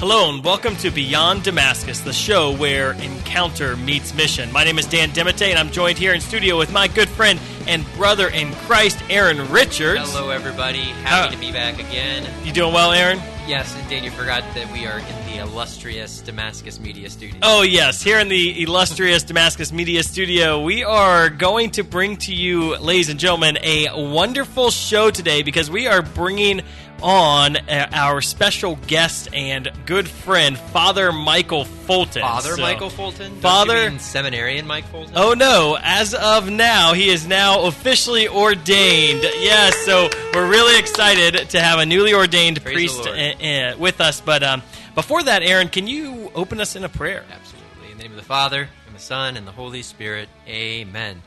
[0.00, 4.50] Hello and welcome to Beyond Damascus, the show where encounter meets mission.
[4.50, 7.38] My name is Dan DeMatte, and I'm joined here in studio with my good friend
[7.66, 10.10] and brother in Christ, Aaron Richards.
[10.10, 10.78] Hello, everybody.
[10.78, 12.26] Happy Uh, to be back again.
[12.46, 13.20] You doing well, Aaron?
[13.46, 17.36] Yes, and Dan, you forgot that we are in the illustrious Damascus Media Studio.
[17.42, 18.00] Oh, yes.
[18.00, 23.08] Here in the illustrious Damascus Media Studio, we are going to bring to you, ladies
[23.10, 26.62] and gentlemen, a wonderful show today because we are bringing
[27.02, 32.22] on uh, our special guest and good friend, Father Michael Fulton.
[32.22, 33.32] Father So- Michael Fulton?
[33.32, 35.14] Don't Father- seminarian Mike Fulton?
[35.16, 39.22] Oh no, as of now, he is now officially ordained.
[39.22, 44.00] Yes, so we're really excited to have a newly ordained Praise priest uh, uh, with
[44.00, 44.20] us.
[44.20, 44.62] But um,
[44.94, 47.24] before that, Aaron, can you open us in a prayer?
[47.30, 47.92] Absolutely.
[47.92, 50.28] In the name of the Father, and the Son, and the Holy Spirit.
[50.48, 51.22] Amen.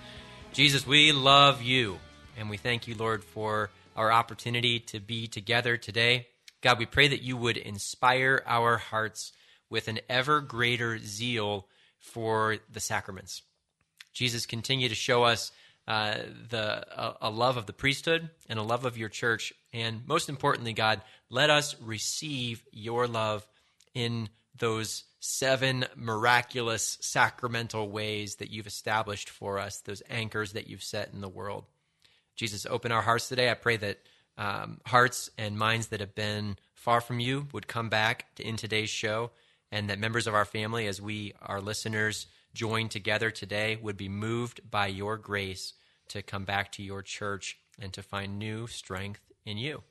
[0.54, 1.98] Jesus, we love you,
[2.38, 6.28] and we thank you, Lord, for our opportunity to be together today.
[6.62, 9.34] God, we pray that you would inspire our hearts
[9.70, 11.68] with an ever greater zeal
[12.00, 13.42] for the sacraments.
[14.14, 15.52] Jesus, continue to show us
[15.88, 16.18] uh,
[16.50, 20.30] the a, a love of the priesthood and a love of your church, and most
[20.30, 23.46] importantly, God, let us receive your love
[23.94, 30.84] in those seven miraculous sacramental ways that you've established for us, those anchors that you've
[30.84, 31.66] set in the world.
[32.36, 33.50] Jesus, open our hearts today.
[33.50, 34.00] I pray that
[34.38, 38.58] um, hearts and minds that have been far from you would come back to, in
[38.58, 39.32] today's show,
[39.72, 44.10] and that members of our family, as we, our listeners, join together today, would be
[44.10, 45.74] moved by your grace
[46.10, 49.84] to come back to your church and to find new strength in you.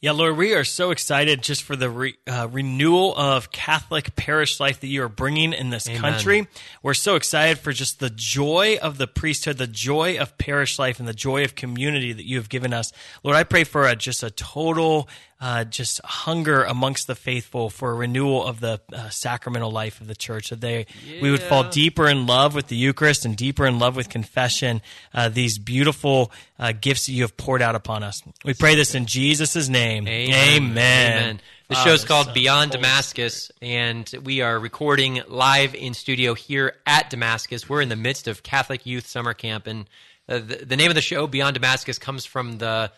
[0.00, 4.60] Yeah, Lord, we are so excited just for the re, uh, renewal of Catholic parish
[4.60, 6.00] life that you are bringing in this Amen.
[6.00, 6.46] country.
[6.84, 11.00] We're so excited for just the joy of the priesthood, the joy of parish life,
[11.00, 12.92] and the joy of community that you have given us.
[13.24, 15.08] Lord, I pray for a, just a total,
[15.40, 20.06] uh, just hunger amongst the faithful for a renewal of the uh, sacramental life of
[20.06, 20.50] the church.
[20.50, 20.86] That they
[21.20, 24.80] we would fall deeper in love with the Eucharist and deeper in love with confession.
[25.12, 28.22] Uh, these beautiful uh, gifts that you have poured out upon us.
[28.44, 29.87] We pray this in Jesus' name.
[29.88, 30.30] Amen.
[30.62, 31.40] Amen.
[31.68, 36.34] The Father, show's called Son, Beyond Holy Damascus, and we are recording live in studio
[36.34, 37.70] here at Damascus.
[37.70, 39.88] We're in the midst of Catholic Youth Summer Camp, and
[40.28, 42.90] uh, the, the name of the show, Beyond Damascus, comes from the uh,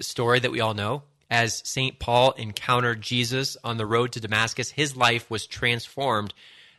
[0.00, 1.02] story that we all know.
[1.30, 1.98] As St.
[1.98, 6.32] Paul encountered Jesus on the road to Damascus, his life was transformed,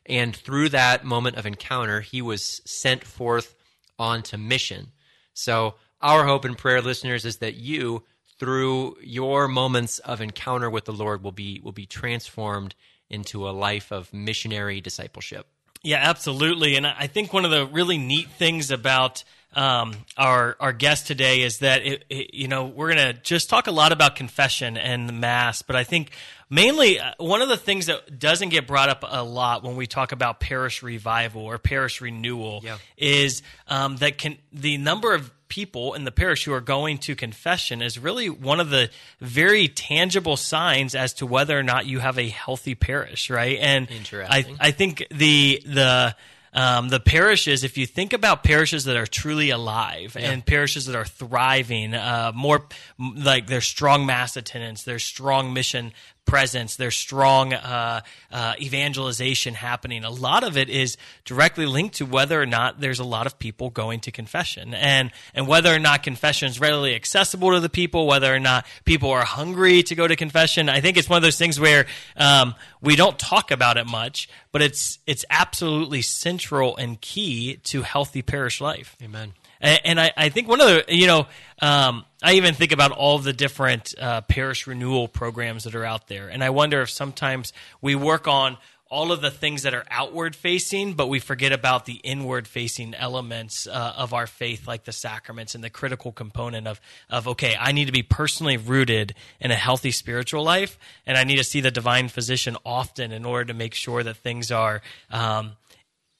[0.08, 3.56] and through that moment of encounter, he was sent forth
[4.00, 4.88] onto mission.
[5.36, 8.02] So, our hope and prayer, listeners, is that you,
[8.42, 12.74] through your moments of encounter with the Lord, will be will be transformed
[13.08, 15.46] into a life of missionary discipleship.
[15.84, 16.76] Yeah, absolutely.
[16.76, 21.42] And I think one of the really neat things about um, our our guest today
[21.44, 24.76] is that it, it, you know we're going to just talk a lot about confession
[24.76, 26.10] and the mass, but I think
[26.50, 29.86] mainly uh, one of the things that doesn't get brought up a lot when we
[29.86, 32.78] talk about parish revival or parish renewal Yeah.
[32.98, 37.14] is um, that can the number of people in the parish who are going to
[37.14, 38.90] confession is really one of the
[39.20, 43.58] very tangible signs as to whether or not you have a healthy parish, right?
[43.60, 43.90] And
[44.32, 44.46] I.
[44.60, 46.16] I think the the
[46.54, 50.96] um, the parishes, if you think about parishes that are truly alive and parishes that
[50.96, 52.68] are thriving, uh, more
[52.98, 55.92] like there's strong mass attendance, there's strong mission
[56.26, 58.02] presence, there's strong uh,
[58.32, 60.04] uh, evangelization happening.
[60.04, 63.38] A lot of it is directly linked to whether or not there's a lot of
[63.40, 67.70] people going to confession, and and whether or not confession is readily accessible to the
[67.70, 70.70] people, whether or not people are hungry to go to confession.
[70.70, 74.30] I think it's one of those things where um, we don't talk about it much,
[74.52, 78.96] but it's it's absolutely central and key to healthy parish life.
[79.04, 79.34] Amen.
[79.62, 81.28] And I, I think one of the, you know,
[81.62, 86.08] um, I even think about all the different uh, parish renewal programs that are out
[86.08, 86.30] there.
[86.30, 88.58] And I wonder if sometimes we work on
[88.92, 92.94] all of the things that are outward facing, but we forget about the inward facing
[92.94, 97.56] elements uh, of our faith, like the sacraments and the critical component of, of, okay,
[97.58, 101.44] I need to be personally rooted in a healthy spiritual life, and I need to
[101.46, 104.82] see the divine physician often in order to make sure that things are.
[105.10, 105.54] Um,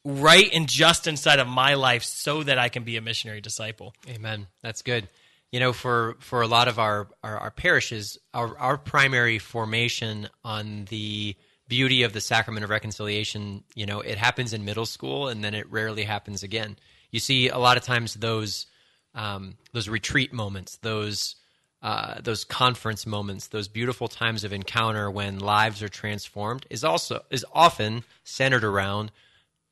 [0.04, 3.94] right and just inside of my life so that I can be a missionary disciple.
[4.08, 4.48] Amen.
[4.62, 5.08] That's good.
[5.52, 10.30] You know, for for a lot of our our, our parishes, our our primary formation
[10.44, 11.36] on the
[11.68, 15.54] beauty of the sacrament of reconciliation, you know, it happens in middle school and then
[15.54, 16.78] it rarely happens again.
[17.12, 18.68] You see a lot of times those
[19.14, 21.36] um, those retreat moments, those
[21.82, 27.24] uh, those conference moments, those beautiful times of encounter when lives are transformed, is also
[27.30, 29.12] is often centered around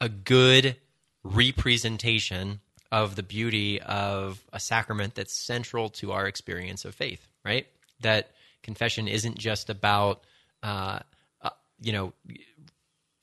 [0.02, 0.78] a good
[1.24, 2.60] representation
[2.92, 7.68] of the beauty of a sacrament that's central to our experience of faith, right?
[8.02, 8.32] That
[8.64, 10.24] confession isn't just about
[10.64, 11.00] uh,
[11.42, 11.52] a,
[11.82, 12.14] you know,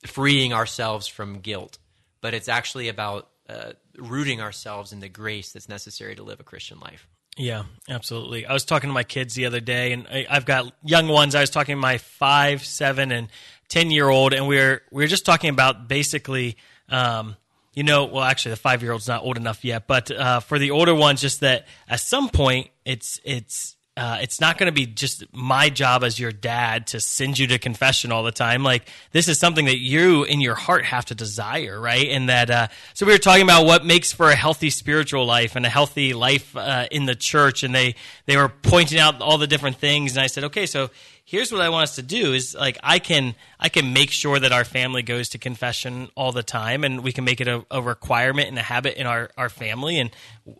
[0.05, 1.77] freeing ourselves from guilt,
[2.21, 6.43] but it's actually about uh, rooting ourselves in the grace that's necessary to live a
[6.43, 7.07] Christian life.
[7.37, 8.47] Yeah, absolutely.
[8.47, 11.35] I was talking to my kids the other day, and I, have got young ones.
[11.35, 13.27] I was talking to my five, seven, and
[13.69, 16.57] ten year old, and we are we are just talking about basically,
[16.89, 17.35] um,
[17.73, 20.59] you know, well, actually, the five year old's not old enough yet, but uh, for
[20.59, 24.71] the older ones, just that at some point, it's it's uh, it's not going to
[24.71, 28.63] be just my job as your dad to send you to confession all the time.
[28.63, 32.07] Like this is something that you in your heart have to desire, right?
[32.09, 35.55] And that uh, so we were talking about what makes for a healthy spiritual life
[35.55, 37.95] and a healthy life uh, in the church, and they
[38.27, 40.91] they were pointing out all the different things, and I said, okay, so
[41.27, 44.39] here's what I want us to do is like I can I can make sure
[44.39, 47.65] that our family goes to confession all the time and we can make it a,
[47.69, 49.99] a requirement and a habit in our, our family.
[49.99, 50.11] And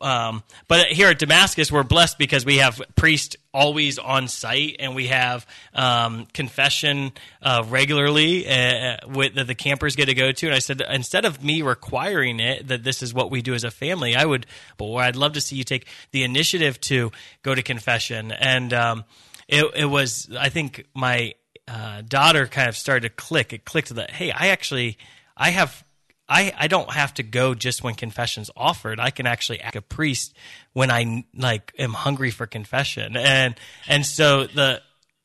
[0.02, 4.94] um, but here at Damascus we're blessed because we have priest always on site and
[4.94, 10.48] we have um, confession uh, regularly uh, with, that the campers get to go to.
[10.48, 13.64] And I said instead of me requiring it that this is what we do as
[13.64, 17.56] a family I would boy I'd love to see you take the initiative to go
[17.56, 18.34] to confession.
[18.34, 19.06] And um,
[19.48, 21.34] it, it was I think my
[21.68, 23.54] uh, daughter kind of started to click.
[23.54, 24.98] It clicked that hey, I actually
[25.36, 25.84] I have
[26.30, 29.00] I, I don't have to go just when confession's offered.
[29.00, 30.36] I can actually act a priest
[30.74, 33.16] when I like am hungry for confession.
[33.16, 33.56] And
[33.88, 34.82] and so the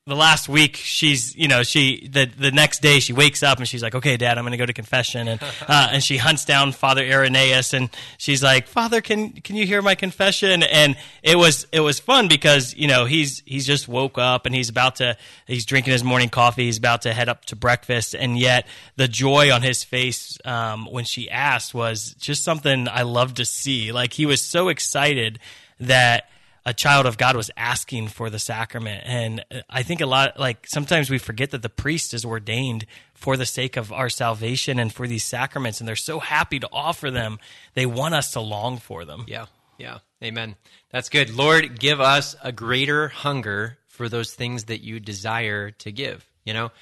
[0.06, 3.68] the last week she's you know she the the next day she wakes up and
[3.68, 5.28] she's like okay dad i'm going to go to confession.
[5.28, 7.88] And uh, and she hunts down father irenaeus and
[8.18, 10.62] she's like father can can you hear my confession?
[10.62, 14.54] And it was it was fun because you know he's he's just woke up and
[14.54, 15.16] he's about to
[15.46, 18.14] he's drinking his morning coffee he's about to head up to breakfast.
[18.14, 18.66] And yet
[18.96, 23.44] the joy on his face um, when she asked was just something i love to
[23.44, 23.92] see.
[23.92, 25.38] Like he was so excited
[25.78, 26.28] that
[26.64, 29.02] a child of God was asking for the sacrament.
[29.04, 33.36] And I think a lot, like sometimes we forget that the priest is ordained for
[33.36, 35.80] the sake of our salvation and for these sacraments.
[35.80, 37.38] And they're so happy to offer them.
[37.74, 39.24] They want us to long for them.
[39.26, 39.46] Yeah.
[39.78, 39.98] Yeah.
[40.22, 40.54] Amen.
[40.90, 41.30] That's good.
[41.30, 46.24] Lord, give us a greater hunger for those things that you desire to give.
[46.44, 46.72] You know,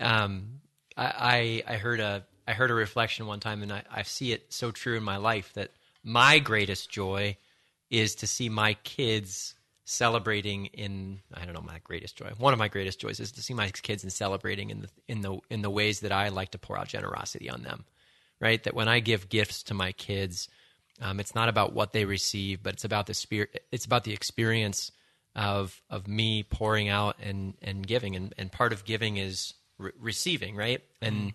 [0.00, 0.60] um,
[0.96, 4.32] I, I, I heard a, I heard a reflection one time and I, I see
[4.32, 5.70] it so true in my life that
[6.02, 7.36] my greatest joy
[7.90, 9.54] is to see my kids
[9.84, 12.30] celebrating in I don't know my greatest joy.
[12.38, 15.20] One of my greatest joys is to see my kids and celebrating in the in
[15.20, 17.84] the in the ways that I like to pour out generosity on them.
[18.40, 18.62] Right?
[18.62, 20.48] That when I give gifts to my kids,
[21.00, 23.64] um, it's not about what they receive, but it's about the spirit.
[23.72, 24.92] It's about the experience
[25.34, 29.92] of of me pouring out and and giving, and and part of giving is re-
[29.98, 30.82] receiving, right?
[31.02, 31.34] And mm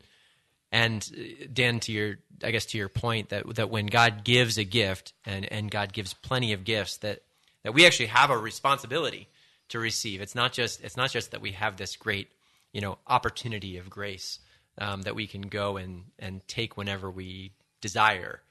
[0.72, 4.58] and uh, Dan, to your, I guess to your point that that when God gives
[4.58, 7.22] a gift and and God gives plenty of gifts, that
[7.64, 9.28] that we actually have a responsibility
[9.70, 10.22] to receive.
[10.22, 12.30] It's not just it's not just that we have this great
[12.74, 14.40] you know opportunity of grace
[14.78, 18.42] um, that we can go and and take whenever we desire,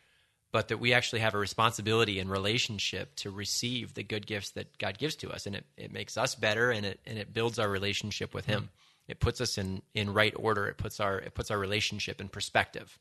[0.52, 4.78] but that we actually have a responsibility and relationship to receive the good gifts that
[4.78, 7.58] God gives to us, and it, it makes us better and it and it builds
[7.58, 8.62] our relationship with Him.
[8.62, 10.66] Mm-hmm it puts us in in right order.
[10.66, 12.98] It puts our it puts our relationship in perspective.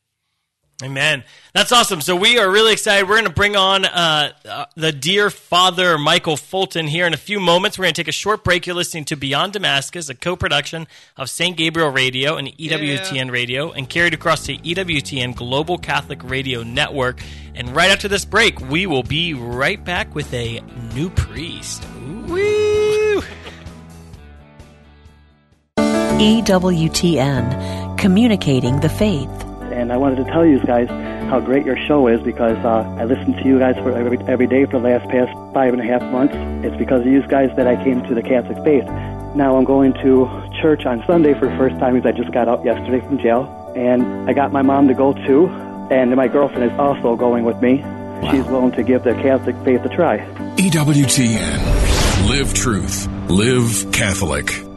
[0.81, 1.23] Amen.
[1.53, 2.01] That's awesome.
[2.01, 3.07] So we are really excited.
[3.07, 7.17] We're going to bring on uh, uh, the dear Father Michael Fulton here in a
[7.17, 7.77] few moments.
[7.77, 8.65] We're going to take a short break.
[8.65, 11.55] You're listening to Beyond Damascus, a co-production of St.
[11.55, 13.31] Gabriel Radio and EWTN yeah.
[13.31, 17.21] Radio, and carried across to EWTN Global Catholic Radio Network.
[17.53, 20.59] And right after this break, we will be right back with a
[20.95, 21.85] new priest.
[22.27, 22.62] Woo!
[26.19, 29.29] EWTN, communicating the faith.
[29.71, 30.87] And I wanted to tell you guys
[31.29, 34.45] how great your show is because uh, I listened to you guys for every, every
[34.45, 36.35] day for the last past five and a half months.
[36.65, 38.85] It's because of you guys that I came to the Catholic faith.
[39.35, 40.29] Now I'm going to
[40.61, 43.73] church on Sunday for the first time because I just got out yesterday from jail.
[43.75, 45.47] And I got my mom to go too,
[45.89, 47.79] and my girlfriend is also going with me.
[47.79, 48.31] Wow.
[48.31, 50.19] She's willing to give the Catholic faith a try.
[50.57, 52.29] EWTN.
[52.29, 53.07] Live truth.
[53.29, 54.72] Live Catholic.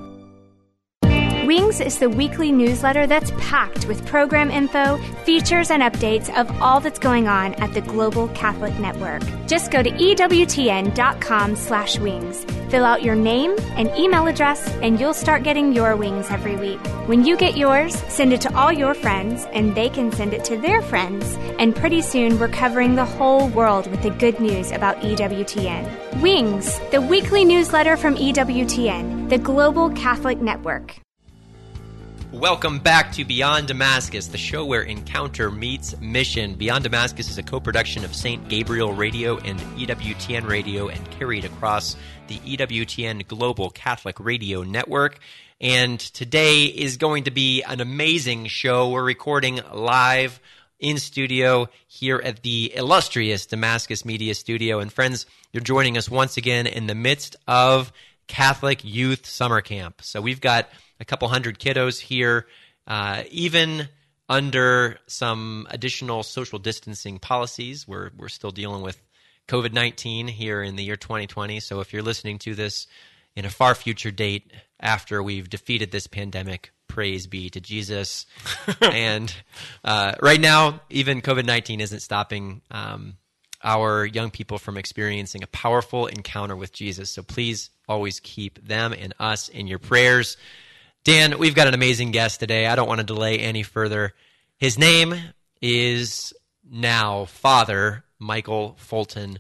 [1.46, 6.80] Wings is the weekly newsletter that's packed with program info, features, and updates of all
[6.80, 9.22] that's going on at the Global Catholic Network.
[9.46, 12.44] Just go to EWTN.com slash wings.
[12.68, 16.80] Fill out your name and email address, and you'll start getting your wings every week.
[17.06, 20.44] When you get yours, send it to all your friends, and they can send it
[20.46, 21.36] to their friends.
[21.60, 26.20] And pretty soon, we're covering the whole world with the good news about EWTN.
[26.20, 31.05] Wings, the weekly newsletter from EWTN, the Global Catholic Network.
[32.36, 36.54] Welcome back to Beyond Damascus, the show where encounter meets mission.
[36.54, 38.46] Beyond Damascus is a co production of St.
[38.46, 45.18] Gabriel Radio and EWTN Radio and carried across the EWTN Global Catholic Radio Network.
[45.62, 48.90] And today is going to be an amazing show.
[48.90, 50.38] We're recording live
[50.78, 54.80] in studio here at the illustrious Damascus Media Studio.
[54.80, 55.24] And friends,
[55.54, 57.92] you're joining us once again in the midst of
[58.26, 60.02] Catholic Youth Summer Camp.
[60.02, 60.68] So we've got
[61.00, 62.46] a couple hundred kiddos here,
[62.86, 63.88] uh, even
[64.28, 67.86] under some additional social distancing policies.
[67.86, 69.00] We're, we're still dealing with
[69.48, 71.60] COVID 19 here in the year 2020.
[71.60, 72.86] So if you're listening to this
[73.36, 78.26] in a far future date after we've defeated this pandemic, praise be to Jesus.
[78.80, 79.34] and
[79.84, 82.62] uh, right now, even COVID 19 isn't stopping.
[82.70, 83.16] Um,
[83.64, 87.10] our young people from experiencing a powerful encounter with Jesus.
[87.10, 90.36] So please always keep them and us in your prayers.
[91.06, 92.66] Dan, we've got an amazing guest today.
[92.66, 94.12] I don't want to delay any further.
[94.58, 95.14] His name
[95.62, 96.32] is
[96.68, 99.38] now Father Michael Fulton.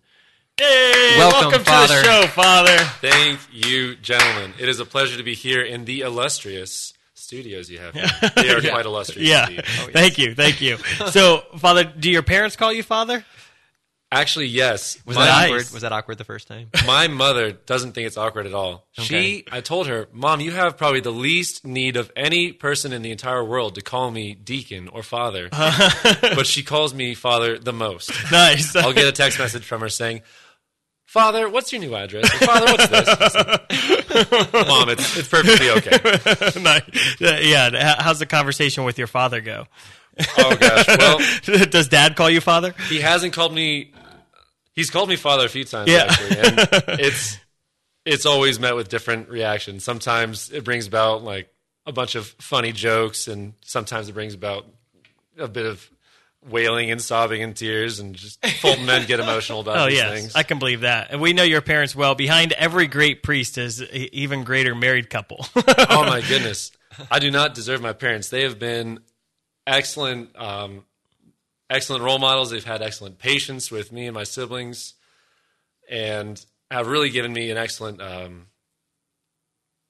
[0.56, 1.96] Hey, Welcome, welcome, Father.
[1.96, 2.78] to the show, Father.
[3.00, 4.54] Thank you, gentlemen.
[4.60, 7.94] It is a pleasure to be here in the illustrious studios you have.
[7.94, 8.30] Here.
[8.36, 9.28] They are quite illustrious.
[9.28, 9.64] Yeah, indeed.
[9.92, 10.76] thank you, thank you.
[11.10, 13.24] So, Father, do your parents call you Father?
[14.20, 14.96] Actually, yes.
[15.04, 15.70] Was that awkward?
[15.72, 16.70] Was that awkward the first time?
[16.86, 18.86] my mother doesn't think it's awkward at all.
[18.92, 23.02] She, I told her, Mom, you have probably the least need of any person in
[23.02, 27.74] the entire world to call me deacon or father, but she calls me father the
[27.74, 28.10] most.
[28.32, 28.74] Nice.
[28.74, 30.22] I'll get a text message from her saying,
[31.04, 32.24] Father, what's your new address?
[32.24, 33.06] Or, Father, what's this?
[34.66, 36.60] Mom, it's, it's perfectly okay.
[36.60, 37.20] nice.
[37.20, 37.96] Yeah.
[38.00, 39.66] How's the conversation with your father go?
[40.38, 40.88] Oh, gosh.
[40.98, 42.74] Well, Does Dad call you Father?
[42.88, 43.92] he hasn't called me
[44.76, 46.06] he's called me father a few times Yeah.
[46.08, 46.58] actually and
[47.00, 47.38] it's
[48.04, 51.52] it's always met with different reactions sometimes it brings about like
[51.86, 54.66] a bunch of funny jokes and sometimes it brings about
[55.38, 55.88] a bit of
[56.48, 60.12] wailing and sobbing and tears and just Fulton men get emotional about Oh these yes,
[60.12, 61.08] things I can believe that.
[61.10, 62.14] And we know your parents well.
[62.14, 65.44] Behind every great priest is an even greater married couple.
[65.56, 66.70] oh my goodness
[67.10, 69.00] i do not deserve my parents they have been
[69.66, 70.84] excellent um,
[71.70, 74.94] excellent role models they've had excellent patience with me and my siblings
[75.90, 78.46] and have really given me an excellent um,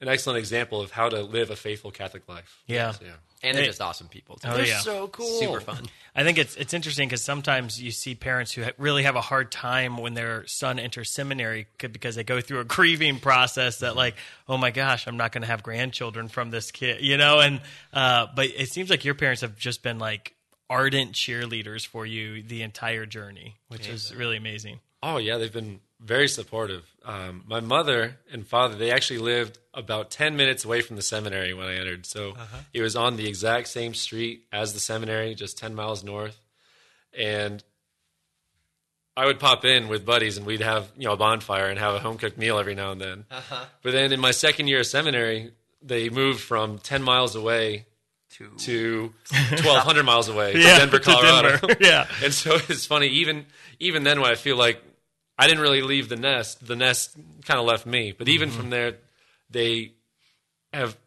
[0.01, 2.91] an excellent example of how to live a faithful catholic life Yeah.
[2.91, 3.11] So, yeah.
[3.43, 4.37] And they're just awesome people.
[4.37, 4.47] Too.
[4.47, 4.79] Oh, They're yeah.
[4.79, 5.39] so cool.
[5.39, 5.85] Super fun.
[6.15, 9.21] I think it's it's interesting because sometimes you see parents who ha- really have a
[9.21, 13.95] hard time when their son enters seminary because they go through a grieving process that
[13.95, 14.15] like,
[14.49, 17.39] oh my gosh, I'm not going to have grandchildren from this kid, you know.
[17.39, 17.61] And
[17.93, 20.33] uh, but it seems like your parents have just been like
[20.69, 24.79] ardent cheerleaders for you the entire journey, which is really amazing.
[25.01, 26.85] Oh yeah, they've been very supportive.
[27.03, 31.53] Um, my mother and father, they actually lived about ten minutes away from the seminary
[31.53, 32.35] when I entered, so
[32.73, 36.39] it was on the exact same street as the seminary, just ten miles north.
[37.17, 37.63] And
[39.15, 41.95] I would pop in with buddies, and we'd have you know a bonfire and have
[41.95, 43.25] a home cooked meal every now and then.
[43.81, 47.86] But then in my second year of seminary, they moved from ten miles away
[48.37, 49.13] To, to
[49.57, 51.57] twelve hundred miles away to Yeah, Denver, to Colorado.
[51.57, 51.75] Denver.
[51.81, 52.07] Yeah.
[52.23, 53.07] and so it's funny.
[53.07, 53.45] Even
[53.79, 54.81] even then, when I feel like
[55.37, 57.15] I didn't really leave the nest, the nest
[57.45, 58.11] kind of left me.
[58.11, 58.57] But even Mm-hmm.
[58.59, 58.97] from there,
[59.49, 59.93] they
[60.73, 60.97] have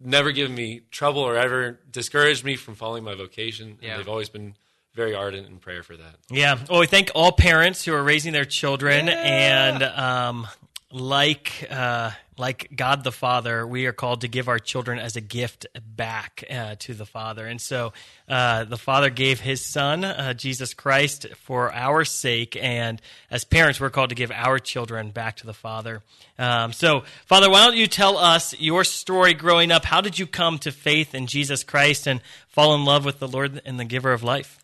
[0.00, 3.78] never given me trouble or ever discouraged me from following my vocation.
[3.82, 3.90] Yeah.
[3.92, 4.54] And they've always been
[4.94, 6.16] very ardent in prayer for that.
[6.30, 6.58] Yeah.
[6.68, 10.46] Well, we thank all parents who are raising their children, and um,
[10.90, 12.10] like uh,
[12.40, 16.42] like God the Father, we are called to give our children as a gift back
[16.50, 17.46] uh, to the Father.
[17.46, 17.92] And so,
[18.28, 23.80] uh, the Father gave His Son, uh, Jesus Christ, for our sake, and as parents,
[23.80, 26.02] we're called to give our children back to the Father.
[26.38, 29.84] Um, so, Father, why don't you tell us your story growing up?
[29.84, 33.28] How did you come to faith in Jesus Christ and fall in love with the
[33.28, 34.58] Lord and the Giver of life?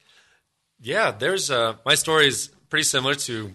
[0.81, 3.53] Yeah, there's uh, my story is pretty similar to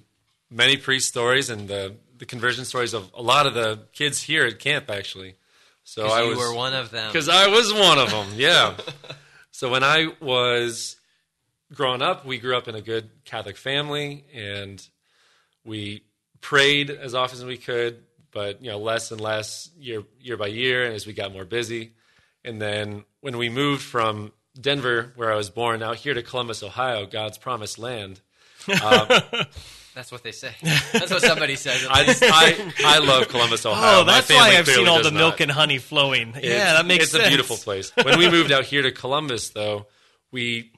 [0.50, 4.46] many priest stories and the the conversion stories of a lot of the kids here
[4.46, 5.34] at camp actually.
[5.84, 7.12] So I you was were one of them.
[7.12, 8.28] because I was one of them.
[8.36, 8.78] Yeah.
[9.52, 10.98] so when I was
[11.74, 14.88] growing up, we grew up in a good Catholic family, and
[15.66, 16.04] we
[16.42, 20.48] prayed as often as we could, but you know less and less year year by
[20.48, 21.94] year, and as we got more busy.
[22.46, 26.62] And then when we moved from Denver, where I was born, out here to Columbus,
[26.62, 28.22] Ohio, God's promised land.
[28.68, 29.46] Uh,
[29.94, 30.54] That's what they say.
[30.94, 31.86] That's what somebody says.
[31.90, 32.16] I.
[32.22, 34.02] I, I love Columbus, Ohio.
[34.02, 35.42] Oh, that's family why I've seen all the milk not.
[35.42, 36.34] and honey flowing.
[36.42, 37.26] yeah, that makes it's sense.
[37.26, 37.92] a beautiful place.
[37.96, 39.88] When we moved out here to Columbus, though,
[40.32, 40.72] we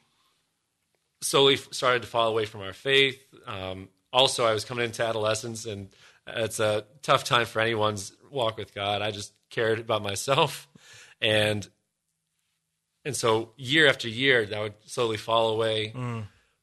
[1.22, 3.22] slowly started to fall away from our faith.
[3.46, 5.89] Um, also, I was coming into adolescence, and
[6.27, 9.01] it's a tough time for anyone's walk with God.
[9.01, 10.67] I just cared about myself,
[11.22, 11.67] and
[13.05, 15.93] and so year after year, that would slowly fall away.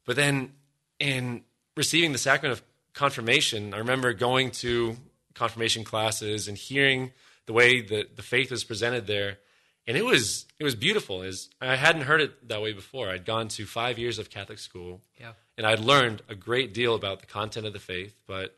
[0.06, 0.52] But then
[0.98, 1.42] in
[1.80, 4.96] receiving the sacrament of confirmation, I remember going to
[5.34, 7.12] confirmation classes and hearing
[7.46, 9.38] the way that the faith was presented there.
[9.86, 11.22] And it was it was beautiful.
[11.22, 13.08] Is I hadn't heard it that way before.
[13.08, 15.32] I'd gone to five years of Catholic school, Yeah.
[15.56, 18.14] and I'd learned a great deal about the content of the faith.
[18.26, 18.56] But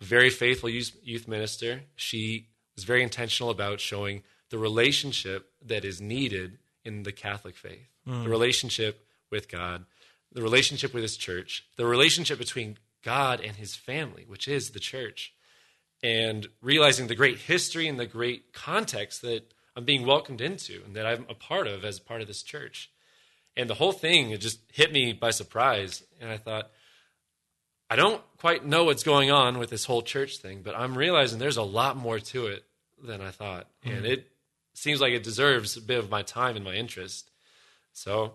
[0.00, 5.84] a very faithful youth, youth minister, she was very intentional about showing the relationship that
[5.84, 8.26] is needed in the Catholic faith, the mm.
[8.26, 9.84] relationship with God,
[10.32, 14.80] the relationship with His church, the relationship between God and His family, which is the
[14.80, 15.32] church,
[16.02, 20.94] and realizing the great history and the great context that I'm being welcomed into and
[20.96, 22.90] that I'm a part of as part of this church.
[23.56, 26.02] And the whole thing, it just hit me by surprise.
[26.20, 26.70] And I thought,
[27.88, 31.38] I don't quite know what's going on with this whole church thing, but I'm realizing
[31.38, 32.64] there's a lot more to it
[33.02, 33.68] than I thought.
[33.84, 34.08] And mm.
[34.08, 34.28] it
[34.74, 37.30] seems like it deserves a bit of my time and my interest.
[37.92, 38.34] So,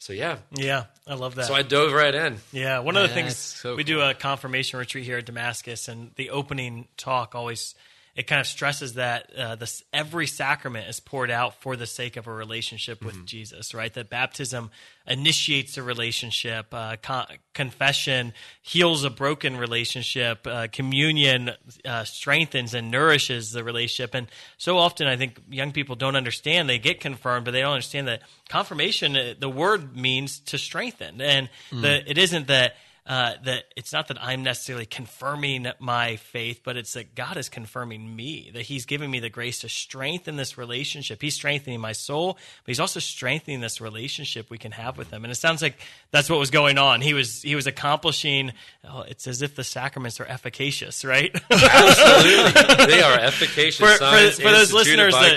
[0.00, 0.38] so yeah.
[0.50, 1.44] Yeah, I love that.
[1.46, 2.38] So I dove right in.
[2.52, 5.86] Yeah, one of the Yeah, things so we do a confirmation retreat here at Damascus,
[5.88, 7.74] and the opening talk always
[8.16, 12.16] it kind of stresses that uh, this every sacrament is poured out for the sake
[12.16, 13.92] of a relationship with Jesus, right?
[13.94, 14.70] That baptism
[15.06, 21.50] initiates a relationship, uh, con- confession heals a broken relationship, uh, communion
[21.84, 24.26] uh, strengthens and nourishes the relationship, and
[24.58, 26.68] so often I think young people don't understand.
[26.68, 29.16] They get confirmed, but they don't understand that confirmation.
[29.16, 32.74] uh, The word means to strengthen, and the it isn't that
[33.06, 37.48] uh, that it's not that I'm necessarily confirming my faith, but it's that God is
[37.48, 41.20] confirming me, that He's giving me the grace to strengthen this relationship.
[41.22, 45.24] He's strengthening my soul, but He's also strengthening this relationship we can have with Him.
[45.24, 45.78] And it sounds like
[46.10, 47.00] that's what was going on.
[47.00, 48.52] He was He was accomplishing.
[48.84, 51.34] Oh, it's as if the sacraments are efficacious, right?
[51.50, 52.86] Absolutely.
[52.86, 55.30] they are efficacious for, for, for those listeners by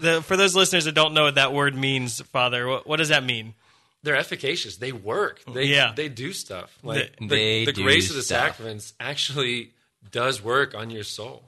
[0.00, 3.08] that, for those listeners that don't know what that word means, Father, what, what does
[3.08, 3.54] that mean?
[4.02, 4.76] They're efficacious.
[4.76, 5.42] They work.
[5.52, 5.92] They Yeah.
[5.94, 6.76] they do stuff.
[6.82, 8.56] Like the, They the do grace of the stuff.
[8.56, 9.72] sacraments actually
[10.10, 11.44] does work on your soul.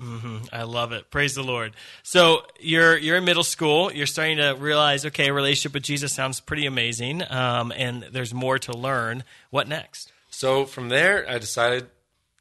[0.52, 1.10] I love it.
[1.10, 1.74] Praise the Lord.
[2.04, 3.92] So you're you're in middle school.
[3.92, 8.32] You're starting to realize, okay, a relationship with Jesus sounds pretty amazing, um, and there's
[8.32, 9.24] more to learn.
[9.50, 10.12] What next?
[10.30, 11.88] So from there, I decided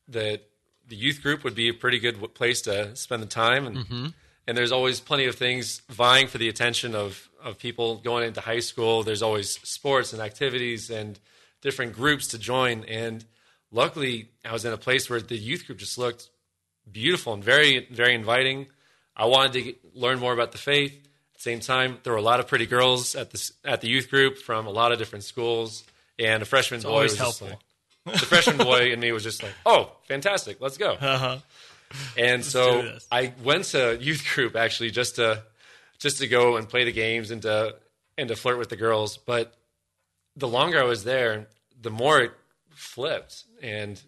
[0.10, 0.41] that
[0.88, 4.13] the youth group would be a pretty good place to spend the time, and
[4.45, 8.41] and there's always plenty of things vying for the attention of of people going into
[8.41, 9.03] high school.
[9.03, 11.19] There's always sports and activities and
[11.62, 13.23] different groups to join, and
[13.71, 16.29] luckily, I was in a place where the youth group just looked
[16.91, 18.67] beautiful and very very inviting.
[19.15, 20.91] I wanted to get, learn more about the faith.
[20.93, 23.88] At the same time, there were a lot of pretty girls at the at the
[23.88, 25.84] youth group from a lot of different schools,
[26.19, 27.47] and a freshman boy always was helpful.
[27.49, 27.60] like-
[28.06, 31.38] the freshman boy in me was just like, "Oh, fantastic, let's go!" Uh-huh.
[32.17, 32.97] And do so.
[33.12, 35.43] I went to youth group actually just to
[36.04, 37.76] just to go and play the games and to
[38.18, 39.18] and to flirt with the girls.
[39.18, 39.56] But
[40.36, 41.48] the longer I was there,
[41.82, 42.32] the more it
[42.72, 44.00] flipped, and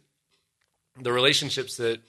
[1.02, 2.02] the relationships that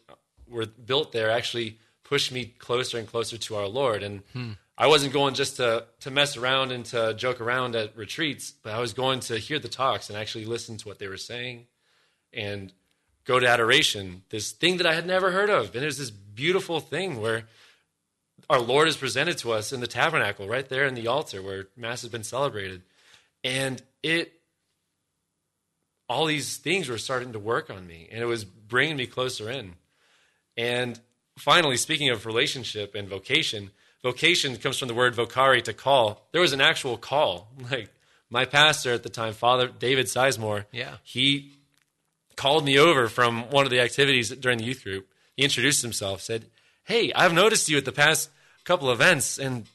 [0.48, 4.02] were built there actually pushed me closer and closer to our Lord.
[4.02, 4.52] And hmm.
[4.76, 8.74] I wasn't going just to to mess around and to joke around at retreats, but
[8.74, 11.66] I was going to hear the talks and actually listen to what they were saying
[12.32, 12.72] and
[13.24, 15.74] go to adoration, this thing that I had never heard of.
[15.74, 17.44] And it was this beautiful thing where
[18.48, 21.66] our Lord is presented to us in the tabernacle, right there in the altar where
[21.76, 22.82] Mass has been celebrated.
[23.42, 24.32] And it,
[26.08, 29.50] all these things were starting to work on me, and it was bringing me closer
[29.50, 29.74] in.
[30.56, 30.98] And
[31.38, 33.70] finally, speaking of relationship and vocation,
[34.02, 36.28] vocation comes from the word vocare to call.
[36.32, 37.48] There was an actual call.
[37.70, 37.90] Like
[38.30, 40.96] my pastor at the time, Father David Sizemore, Yeah.
[41.04, 41.52] he
[42.36, 45.08] called me over from one of the activities during the youth group.
[45.36, 46.46] He introduced himself, said,
[46.84, 48.30] "Hey, I've noticed you at the past
[48.66, 49.66] couple events, and have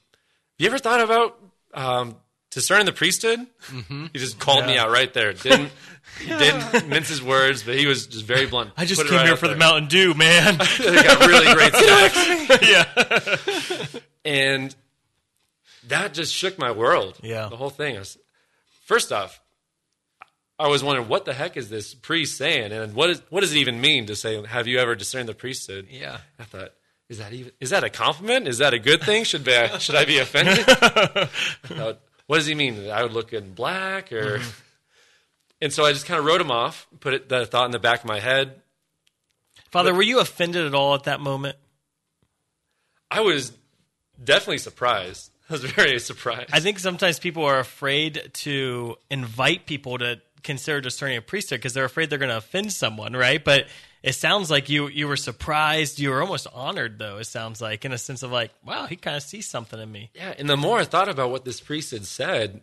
[0.60, 1.40] you ever thought about
[1.74, 2.16] um,
[2.52, 4.08] discerning the priesthood?" Mm-hmm.
[4.14, 5.34] He just called me out right there.
[5.34, 5.72] Didn't
[6.20, 8.72] he didn't mince his words, but he was just very blunt.
[8.78, 9.56] I just Put came right here for the.
[9.56, 10.58] Mountain Dew, man.
[10.78, 11.74] they got really great
[12.54, 12.70] snacks.
[12.70, 14.00] yeah.
[14.26, 14.76] and
[15.88, 17.18] that just shook my world.
[17.24, 17.48] Yeah.
[17.50, 17.96] the whole thing.
[17.96, 18.18] I was,
[18.86, 19.42] first off,
[20.60, 23.52] I was wondering what the heck is this priest saying, and what is what does
[23.54, 26.20] it even mean to say, "Have you ever discerned the priesthood?" Yeah.
[26.38, 26.74] I thought,
[27.12, 28.48] is that even is that a compliment?
[28.48, 29.26] Is that a good thing?
[29.26, 30.66] Should be should I be offended?
[30.66, 32.90] Thought, what does he mean?
[32.90, 34.50] I would look in black, or mm-hmm.
[35.62, 37.80] and so I just kind of wrote him off, put it, that thought in the
[37.80, 38.62] back of my head.
[39.72, 41.58] Father, were you offended at all at that moment?
[43.10, 43.52] I was
[44.24, 45.32] definitely surprised.
[45.50, 46.52] I was very surprised.
[46.54, 51.74] I think sometimes people are afraid to invite people to consider discerning a priesthood because
[51.74, 53.44] they're afraid they're going to offend someone, right?
[53.44, 53.68] But
[54.04, 56.00] it sounds like you you were surprised.
[56.00, 57.18] You were almost honored, though.
[57.18, 59.92] It sounds like in a sense of like, wow, he kind of sees something in
[59.92, 60.10] me.
[60.16, 62.62] Yeah, and the more I thought about what this priest had said,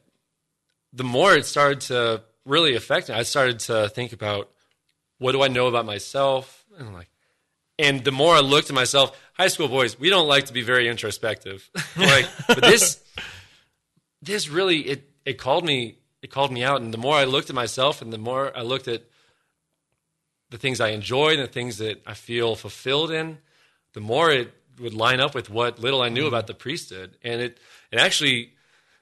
[0.92, 3.14] the more it started to really affect me.
[3.14, 4.50] I started to think about
[5.18, 7.08] what do I know about myself, and like,
[7.78, 10.62] and the more I looked at myself, high school boys, we don't like to be
[10.62, 11.70] very introspective.
[11.96, 13.00] like, but this,
[14.22, 17.48] this really it it called me it called me out, and the more I looked
[17.48, 19.04] at myself, and the more I looked at
[20.50, 23.38] the things I enjoy and the things that I feel fulfilled in,
[23.92, 27.40] the more it would line up with what little I knew about the priesthood, and
[27.40, 27.58] it
[27.90, 28.52] it actually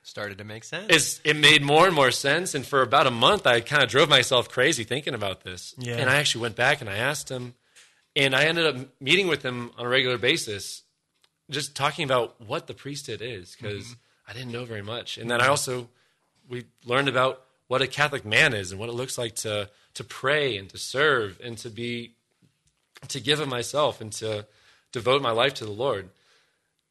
[0.06, 0.86] Started to make sense.
[0.88, 2.54] it's, it made more and more sense.
[2.54, 5.74] And for about a month, I kind of drove myself crazy thinking about this.
[5.78, 5.96] Yeah.
[5.96, 7.54] And I actually went back and I asked him,
[8.14, 10.84] and I ended up meeting with him on a regular basis,
[11.50, 14.30] just talking about what the priesthood is, because mm-hmm.
[14.30, 15.18] I didn't know very much.
[15.18, 15.88] And then I also
[16.48, 20.04] we learned about what a Catholic man is and what it looks like to to
[20.04, 22.14] pray and to serve and to be
[23.08, 24.46] to give of myself and to
[24.92, 26.10] devote my life to the Lord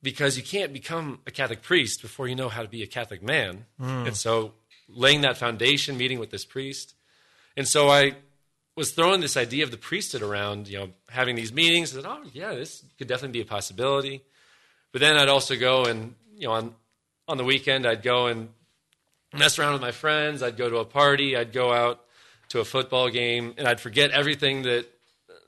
[0.02, 3.24] because you can't become a Catholic priest before you know how to be a Catholic
[3.24, 3.66] man.
[3.80, 4.06] Hmm.
[4.06, 4.54] And so,
[4.88, 6.94] laying that foundation, meeting with this priest,
[7.58, 8.14] and so I
[8.76, 11.92] was throwing this idea of the priesthood around, you know, having these meetings.
[11.92, 14.22] I said, oh yeah, this could definitely be a possibility.
[14.92, 16.76] But then I'd also go and you know on
[17.28, 18.50] on the weekend I'd go and
[19.34, 20.44] mess around with my friends.
[20.44, 21.36] I'd go to a party.
[21.36, 22.05] I'd go out
[22.50, 24.86] to a football game, and I'd forget everything that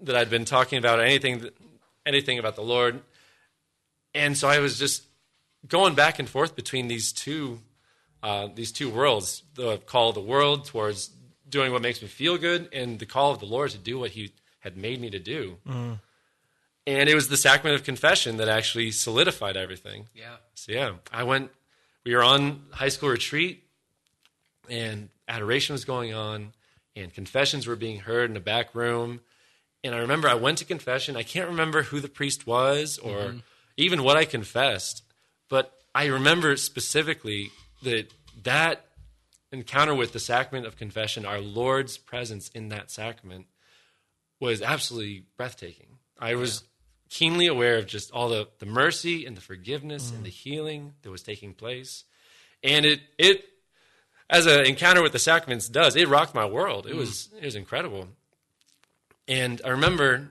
[0.02, 1.58] that I'd been talking about, anything that,
[2.06, 3.02] anything about the Lord
[4.18, 5.04] and so I was just
[5.68, 7.60] going back and forth between these two
[8.24, 11.12] uh, these two worlds: the call of the world towards
[11.48, 14.12] doing what makes me feel good, and the call of the Lord to do what
[14.12, 15.58] He had made me to do.
[15.66, 20.08] And it was the sacrament of confession that actually solidified everything.
[20.16, 20.38] yeah.
[20.56, 21.52] So yeah, I went.
[22.06, 23.64] We were on high school retreat,
[24.70, 26.54] and adoration was going on,
[26.98, 29.22] and confessions were being heard in a back room.
[29.84, 31.16] And I remember I went to confession.
[31.16, 33.38] I can't remember who the priest was or mm-hmm.
[33.78, 35.04] even what I confessed,
[35.50, 37.50] but I remember specifically
[37.84, 38.12] that
[38.44, 38.86] that
[39.52, 43.46] encounter with the sacrament of confession, our Lord's presence in that sacrament,
[44.40, 45.98] was absolutely breathtaking.
[46.20, 46.64] I was
[47.10, 51.12] keenly aware of just all the, the mercy and the forgiveness and the healing that
[51.12, 52.04] was taking place.
[52.64, 53.46] And it it
[54.30, 56.88] as an encounter with the sacraments does, it rocked my world.
[56.88, 58.08] It was it was incredible.
[59.28, 60.30] And I remember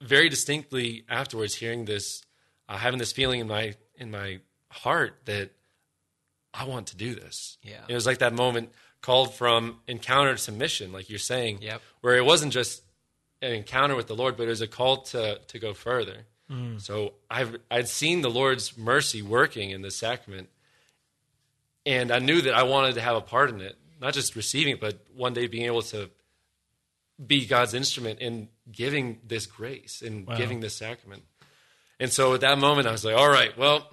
[0.00, 2.22] very distinctly afterwards hearing this,
[2.68, 4.40] uh, having this feeling in my in my
[4.70, 5.50] heart that
[6.54, 7.58] I want to do this.
[7.62, 7.84] Yeah.
[7.88, 11.58] it was like that moment called from encounter to mission, like you're saying.
[11.60, 11.82] Yep.
[12.00, 12.82] where it wasn't just
[13.40, 16.26] an encounter with the Lord, but it was a call to to go further.
[16.76, 20.50] So I've I'd seen the Lord's mercy working in the sacrament,
[21.86, 24.74] and I knew that I wanted to have a part in it, not just receiving
[24.74, 26.10] it, but one day being able to
[27.24, 31.22] be God's instrument in giving this grace and giving this sacrament.
[32.00, 33.86] And so at that moment, I was like, all right, well,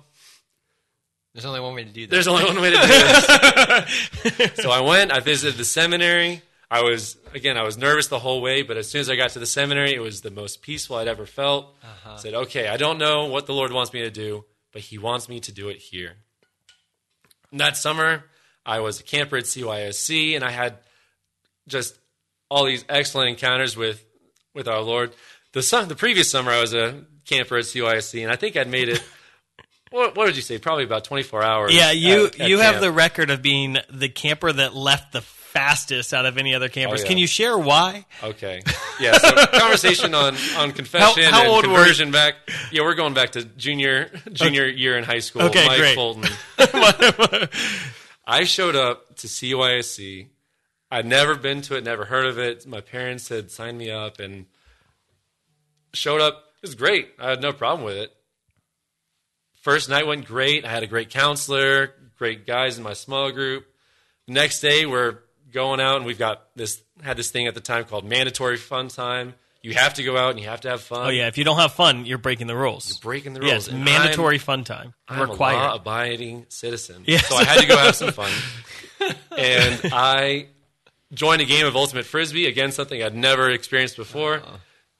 [1.33, 2.11] There's only one way to do this.
[2.11, 4.51] there's only one way to do this.
[4.63, 6.41] so I went, I visited the seminary.
[6.71, 9.31] I was, again, I was nervous the whole way, but as soon as I got
[9.31, 11.75] to the seminary, it was the most peaceful I'd ever felt.
[12.05, 14.97] I said, okay, I don't know what the Lord wants me to do, but He
[14.97, 16.15] wants me to do it here.
[17.51, 18.23] And that summer,
[18.65, 20.77] I was a camper at CYSC, and I had
[21.67, 21.97] just
[22.49, 24.03] all these excellent encounters with,
[24.53, 25.13] with our Lord.
[25.53, 28.69] The, sun, the previous summer, I was a camper at CYSC, and I think I'd
[28.69, 29.03] made it.
[29.91, 30.59] What, what did you say?
[30.59, 31.73] Probably about 24 hours.
[31.73, 35.21] Yeah, you at- at you have the record of being the camper that left the
[35.51, 37.01] fastest out of any other campers.
[37.01, 37.07] Oh, yeah.
[37.09, 38.05] Can you share why?
[38.23, 38.61] Okay.
[38.99, 39.17] Yeah.
[39.17, 42.35] So conversation on on confession How- how and old were conversion back.
[42.71, 45.43] Yeah, we're going back to junior junior year in high school.
[45.43, 45.95] Okay, Mike great.
[45.95, 46.29] Fulton.
[48.27, 50.27] I showed up to CYSC.
[50.91, 52.65] I'd never been to it, never heard of it.
[52.67, 54.45] My parents had signed me up and
[55.93, 56.43] showed up.
[56.61, 57.09] It was great.
[57.19, 58.11] I had no problem with it.
[59.61, 60.65] First night went great.
[60.65, 63.65] I had a great counselor, great guys in my small group.
[64.27, 65.19] Next day we're
[65.51, 68.87] going out and we've got this had this thing at the time called mandatory fun
[68.87, 69.33] time.
[69.61, 71.07] You have to go out and you have to have fun.
[71.07, 72.87] Oh yeah, if you don't have fun, you're breaking the rules.
[72.89, 73.51] You're breaking the rules.
[73.51, 75.55] Yes, And mandatory I'm- fun time I'm required.
[75.57, 77.03] a law-abiding citizen.
[77.05, 77.27] Yes.
[77.27, 78.31] So I had to go have some fun.
[79.37, 80.47] and I
[81.13, 84.35] joined a game of ultimate frisbee again, something I'd never experienced before.
[84.35, 84.57] Uh-huh.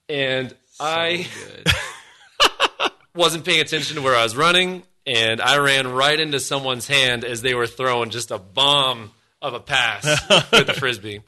[0.10, 1.28] and I
[3.16, 7.24] wasn't paying attention to where I was running, and I ran right into someone's hand
[7.24, 10.04] as they were throwing just a bomb of a pass
[10.52, 11.22] with the frisbee.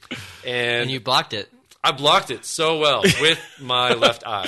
[0.45, 1.49] And, and you blocked it.
[1.83, 4.47] I blocked it so well with my left eye.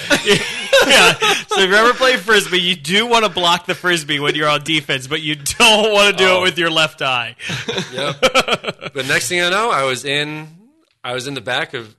[0.85, 1.13] yeah.
[1.47, 4.47] So if you ever play frisbee, you do want to block the frisbee when you're
[4.49, 6.39] on defense, but you don't want to do Oh.
[6.39, 7.35] it with your left eye.
[7.91, 8.17] Yep.
[8.93, 10.47] but next thing I know, I was in
[11.03, 11.95] I was in the back of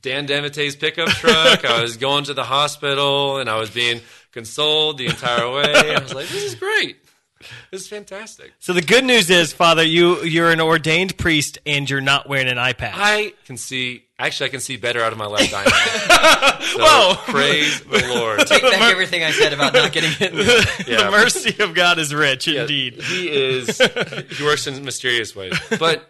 [0.00, 1.64] Dan DeMatte's pickup truck.
[1.66, 4.00] I was going to the hospital, and I was being
[4.32, 5.94] consoled the entire way.
[5.94, 6.96] I was like, "This is great.
[7.70, 11.88] This is fantastic." So the good news is, Father, you you're an ordained priest and
[11.88, 12.94] you're not wearing an eye patch.
[12.96, 14.04] I can see.
[14.18, 15.64] Actually, I can see better out of my left eye.
[15.64, 16.56] Now.
[16.70, 17.14] So, Whoa.
[17.32, 18.40] Praise the Lord.
[18.46, 20.32] Take back everything I said about not getting hit.
[20.32, 21.04] the- Yeah.
[21.04, 22.94] The mercy of God is rich Yeah, indeed.
[23.02, 23.78] He is.
[23.78, 25.58] He works in mysterious ways.
[25.78, 26.08] But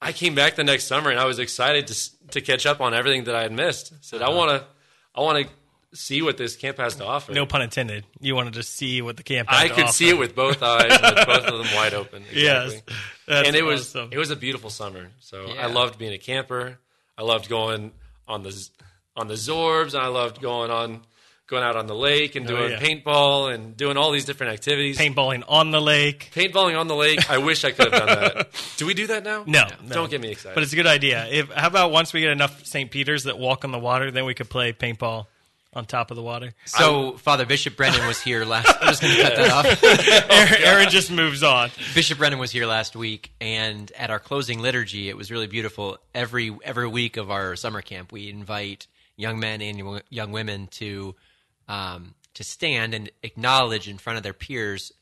[0.00, 2.92] I came back the next summer and I was excited to to catch up on
[2.94, 3.92] everything that I had missed.
[4.04, 4.30] Said Uh-huh.
[4.30, 4.66] I want to.
[5.14, 5.52] I want to
[5.96, 7.32] see what this camp has to offer.
[7.32, 8.04] No pun intended.
[8.20, 9.48] You wanted to see what the camp.
[9.48, 9.92] Had I to could offer.
[9.92, 12.22] see it with both eyes, with both of them wide open.
[12.30, 12.42] Exactly.
[12.42, 12.82] Yes,
[13.26, 14.10] That's and it was awesome.
[14.12, 15.08] it was a beautiful summer.
[15.20, 15.62] So Yeah.
[15.62, 16.78] I loved being a camper.
[17.18, 17.92] I loved going
[18.28, 18.68] on the
[19.16, 21.00] on the Zorbs, and I loved going on
[21.48, 22.80] going out on the lake and Oh, doing yeah.
[22.80, 24.98] paintball and doing all these different activities.
[24.98, 26.30] paintballing on the lake.
[26.34, 27.30] Paintballing on the lake.
[27.30, 28.48] I wish I could have done that.
[28.78, 29.44] Do we do that now?
[29.46, 29.94] No, no.
[29.94, 30.54] Don't get me excited.
[30.56, 31.24] But it's a good idea.
[31.30, 32.90] If how about once we get enough St.
[32.90, 35.26] Peters that walk on the water, then we could play paintball
[35.76, 36.54] on top of the water.
[36.64, 38.66] So Father Bishop Brennan was here last.
[38.80, 39.82] I'm just going to cut that off.
[40.30, 41.70] Aaron, Aaron just moves on.
[41.94, 45.98] Bishop Brennan was here last week, and at our closing liturgy, it was really beautiful.
[46.14, 48.86] Every every week of our summer camp, we invite
[49.16, 51.14] young men and young- young women to
[51.68, 54.92] um, to stand and acknowledge in front of their peers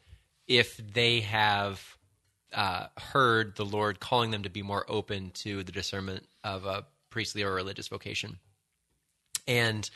[0.48, 1.96] if they have
[2.52, 6.84] uh, heard the Lord calling them to be more open to the discernment of a
[7.10, 8.38] priestly or religious vocation.
[9.46, 9.88] And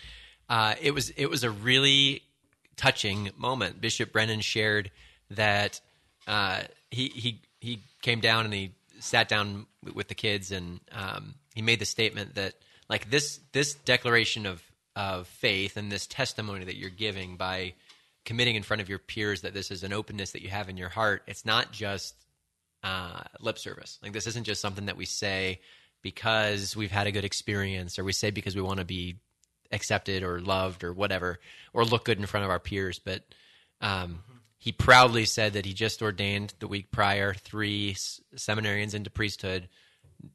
[0.49, 2.23] uh, it was it was a really
[2.77, 3.81] touching moment.
[3.81, 4.91] Bishop Brennan shared
[5.31, 5.81] that
[6.27, 11.35] uh, he he he came down and he sat down with the kids and um,
[11.55, 12.55] he made the statement that
[12.89, 14.63] like this this declaration of
[14.97, 17.75] of faith and this testimony that you're giving by
[18.25, 20.77] committing in front of your peers that this is an openness that you have in
[20.77, 21.23] your heart.
[21.27, 22.15] It's not just
[22.83, 23.99] uh, lip service.
[24.03, 25.61] Like this isn't just something that we say
[26.03, 29.17] because we've had a good experience, or we say because we want to be
[29.71, 31.39] accepted or loved or whatever,
[31.73, 32.99] or look good in front of our peers.
[32.99, 33.23] But
[33.81, 34.23] um,
[34.59, 37.95] he proudly said that he just ordained the week prior three
[38.37, 39.69] seminarians into priesthood,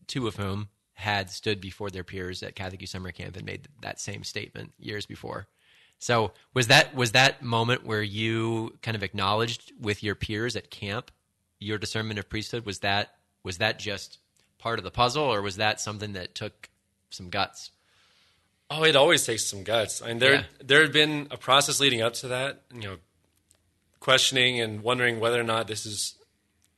[0.08, 4.00] two of whom had stood before their peers at Catholic Summer Camp and made that
[4.00, 5.48] same statement years before.
[6.00, 10.70] So was that was that moment where you kind of acknowledged with your peers at
[10.70, 11.12] camp
[11.64, 12.66] your discernment of priesthood?
[12.66, 14.20] Was that was that just
[14.60, 16.70] part of the puzzle, or was that something that took
[17.10, 17.72] some guts?
[18.76, 20.02] Oh, it always takes some guts.
[20.02, 20.44] I mean, there Yeah.
[20.64, 22.62] there had been a process leading up to that.
[22.74, 22.98] You know,
[24.00, 26.16] questioning and wondering whether or not this is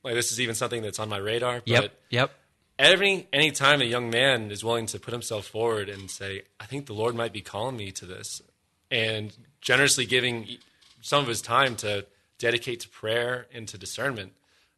[0.02, 1.56] like this is even something that's on my radar.
[1.60, 2.00] But yep.
[2.10, 2.34] Yep.
[2.78, 6.66] every any time a young man is willing to put himself forward and say, "I
[6.66, 8.42] think the Lord might be calling me to this,"
[8.90, 10.58] and generously giving
[11.02, 12.06] some of his time to
[12.38, 14.32] dedicate to prayer and to discernment,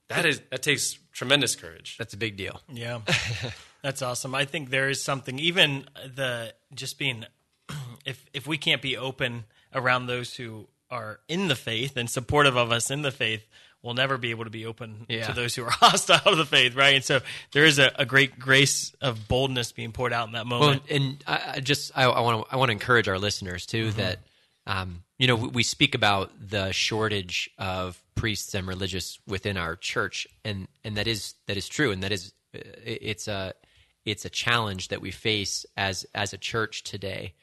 [0.08, 1.96] that is that takes tremendous courage.
[1.98, 2.62] That's a big deal.
[2.72, 3.00] Yeah.
[3.82, 4.34] That's awesome.
[4.34, 7.24] I think there is something even the just being
[8.04, 12.56] if if we can't be open around those who are in the faith and supportive
[12.56, 13.46] of us in the faith,
[13.82, 15.26] we'll never be able to be open Yeah.
[15.26, 16.94] to those who are hostile to the faith, right?
[16.94, 17.20] And so
[17.52, 20.82] there is a, a great grace of boldness being poured out in that Well, moment.
[20.90, 24.20] and I, I just I want to I want to encourage our listeners too that
[24.66, 29.76] um, you know we, we speak about the shortage of priests and religious within our
[29.76, 33.52] church, and and that is that is true, and that is uh, it's a
[34.10, 37.34] it's a challenge that we face as as a church today.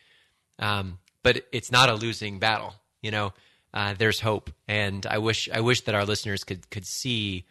[0.60, 2.75] Um, but it's not a losing battle.
[3.01, 3.34] You know,
[3.73, 7.45] uh, there's hope, and I wish I wish that our listeners could could see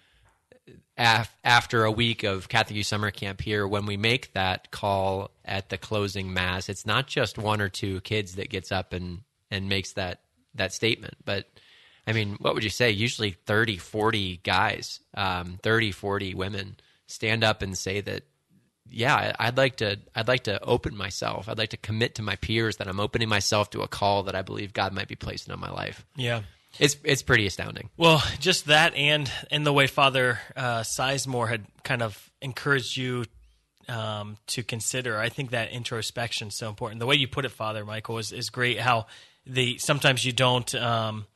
[0.97, 5.31] af- after a week of Catholic Youth Summer Camp here, when we make that call
[5.45, 9.21] at the closing mass, it's not just one or two kids that gets up and,
[9.51, 10.21] and makes that,
[10.55, 11.15] that statement.
[11.25, 11.47] But
[12.07, 12.91] I mean, what would you say?
[12.91, 18.25] Usually 30, 40 guys, um, 30, 40 women stand up and say that,
[18.91, 21.49] yeah, I'd like to, I'd like to open myself.
[21.49, 24.35] I'd like to commit to my peers that I'm opening myself to a call that
[24.35, 26.05] I believe God might be placing on my life.
[26.17, 26.43] yeah.
[26.79, 27.89] It's, it's pretty astounding.
[27.97, 33.27] Well, just that, and and the way Father uh, Sizemore had kind of encouraged you
[33.89, 35.19] um, to consider.
[35.19, 36.99] I think that introspection is so important.
[36.99, 38.81] The way you put it, Father Michael, is is great.
[38.81, 39.07] How
[39.47, 40.75] the sometimes you don't.
[40.75, 41.27] Um,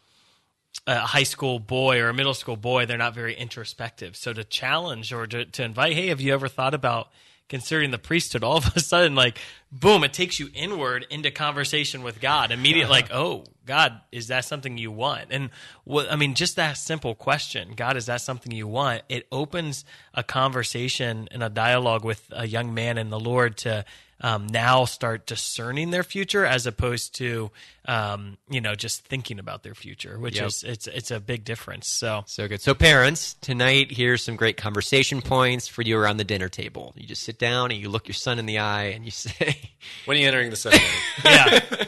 [0.87, 4.17] a high school boy or a middle school boy, they're not very introspective.
[4.17, 7.09] So to challenge or to, to invite, hey, have you ever thought about
[7.49, 8.45] considering the priesthood?
[8.45, 9.39] All of a sudden, like,
[9.73, 12.51] boom, it takes you inward into conversation with God.
[12.51, 15.27] Immediate, like, oh, God, is that something you want?
[15.31, 15.51] And
[15.85, 19.03] what I mean, just that simple question, God, is that something you want?
[19.09, 19.85] It opens
[20.15, 23.85] a conversation and a dialogue with a young man and the Lord to
[24.21, 27.51] um, now start discerning their future as opposed to
[27.87, 30.47] um, you know just thinking about their future, which Yep.
[30.47, 31.89] is it's it's a big difference.
[31.89, 32.61] So So good.
[32.61, 36.93] So, parents, tonight, here's some great conversation points for you around the dinner table.
[36.97, 39.59] You just sit down and you look your son in the eye and you say,
[40.05, 40.87] When are you entering the seminary?
[41.25, 41.61] yeah.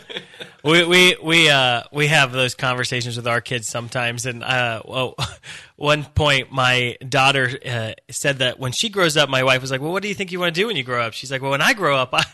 [0.63, 5.15] We we we uh we have those conversations with our kids sometimes, and uh, well,
[5.77, 9.81] one point my daughter uh, said that when she grows up, my wife was like,
[9.81, 11.41] "Well, what do you think you want to do when you grow up?" She's like,
[11.41, 12.25] "Well, when I grow up, I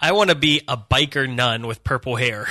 [0.00, 2.46] I want to be a biker nun with purple hair."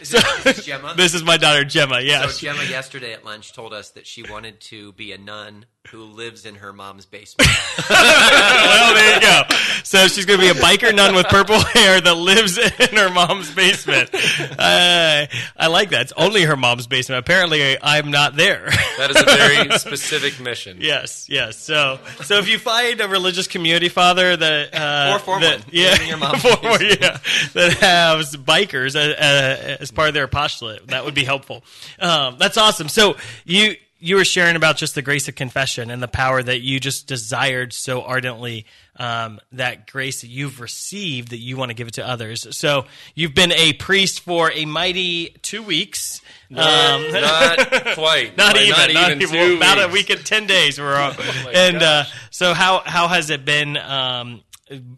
[0.00, 0.94] Is this, is Gemma?
[0.96, 2.00] this is my daughter Gemma.
[2.00, 2.34] Yes.
[2.34, 6.02] So Gemma yesterday at lunch told us that she wanted to be a nun who
[6.02, 7.48] lives in her mom's basement.
[7.88, 9.42] well, there you go.
[9.84, 13.08] So she's going to be a biker nun with purple hair that lives in her
[13.10, 14.10] mom's basement.
[14.12, 16.02] Uh, I like that.
[16.02, 17.20] It's only her mom's basement.
[17.20, 18.68] Apparently, I'm not there.
[18.98, 20.78] That is a very specific mission.
[20.80, 21.56] Yes, yes.
[21.58, 25.68] So, so if you find a religious community, Father, that uh, Or form that, one.
[25.70, 26.42] yeah, in your mom's.
[27.00, 27.18] yeah,
[27.54, 31.64] that has bikers uh, uh, as part of their apostolate, that would be helpful.
[31.98, 32.88] Um, that's awesome.
[32.88, 36.60] So you you were sharing about just the grace of confession and the power that
[36.60, 38.66] you just desired so ardently.
[38.98, 42.56] Um, that grace that you've received that you want to give it to others.
[42.56, 46.22] So you've been a priest for a mighty two weeks.
[46.50, 46.56] Um,
[47.12, 47.58] Not
[47.94, 48.34] quite.
[48.38, 50.78] not even, Not, not even even about a week and ten days.
[50.78, 54.42] We're on, my and uh, so how how has it been um,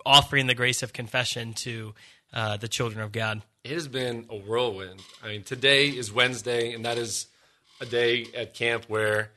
[0.05, 1.95] offering the grace of confession to
[2.33, 3.43] uh, the children of God?
[3.65, 5.01] It has been a whirlwind.
[5.23, 7.27] I mean, today is Wednesday, and that is
[7.81, 9.31] a day at camp where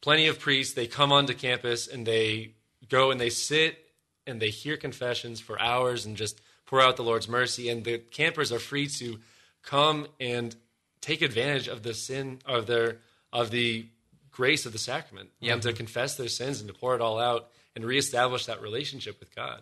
[0.00, 2.54] plenty of priests they come onto campus and they
[2.88, 3.78] go and they sit
[4.26, 7.68] and they hear confessions for hours and just pour out the Lord's mercy.
[7.68, 9.18] And the campers are free to
[9.62, 10.54] come and
[11.00, 12.98] take advantage of the sin of their
[13.32, 13.86] of the
[14.30, 17.48] grace of the sacrament and to confess their sins and to pour it all out
[17.78, 19.60] and reestablish that relationship with God.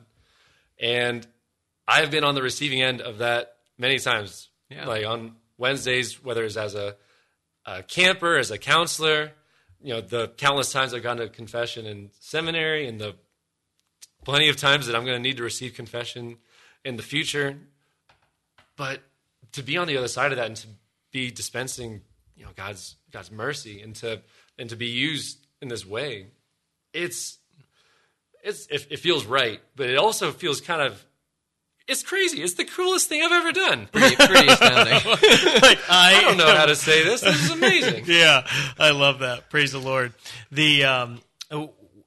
[0.81, 1.27] And
[1.87, 4.49] I've been on the receiving end of that many times.
[4.71, 4.87] Yeah.
[4.87, 6.97] Like on Wednesdays, whether it's as a,
[7.67, 9.33] a camper, as a counselor,
[9.83, 13.17] you know, the countless times I've gone to confession in seminary, and the
[14.25, 16.39] plenty of times that I'm going to need to receive confession
[16.87, 17.59] in the future.
[18.77, 19.03] But
[19.53, 20.69] to be on the other side of that and to
[21.13, 22.01] be dispensing,
[22.35, 24.23] you know, God's God's mercy and to
[24.59, 26.29] and to be used in this way,
[26.95, 27.37] it's
[28.47, 31.05] it's it, it feels right, but it also feels kind of
[31.89, 32.43] it's crazy.
[32.43, 33.89] It's the coolest thing I've ever done.
[33.93, 34.95] Pretty, pretty astounding.
[34.95, 37.21] like I, I don't know how to say this.
[37.21, 38.05] This is amazing.
[38.09, 38.47] yeah,
[38.79, 39.51] I love that.
[39.51, 40.13] Praise the Lord.
[40.51, 41.21] The um,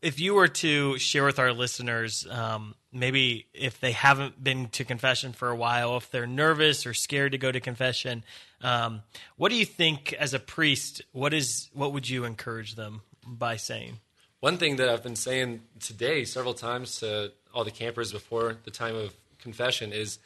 [0.02, 4.84] if you were to share with our listeners, um, maybe if they haven't been to
[4.84, 8.24] confession for a while, if they're nervous or scared to go to confession,
[8.62, 9.02] um,
[9.38, 11.02] what do you think as a priest?
[11.12, 14.00] What is what would you encourage them by saying?
[14.40, 18.72] One thing that I've been saying today several times to all the campers before the
[18.72, 20.18] time of confession is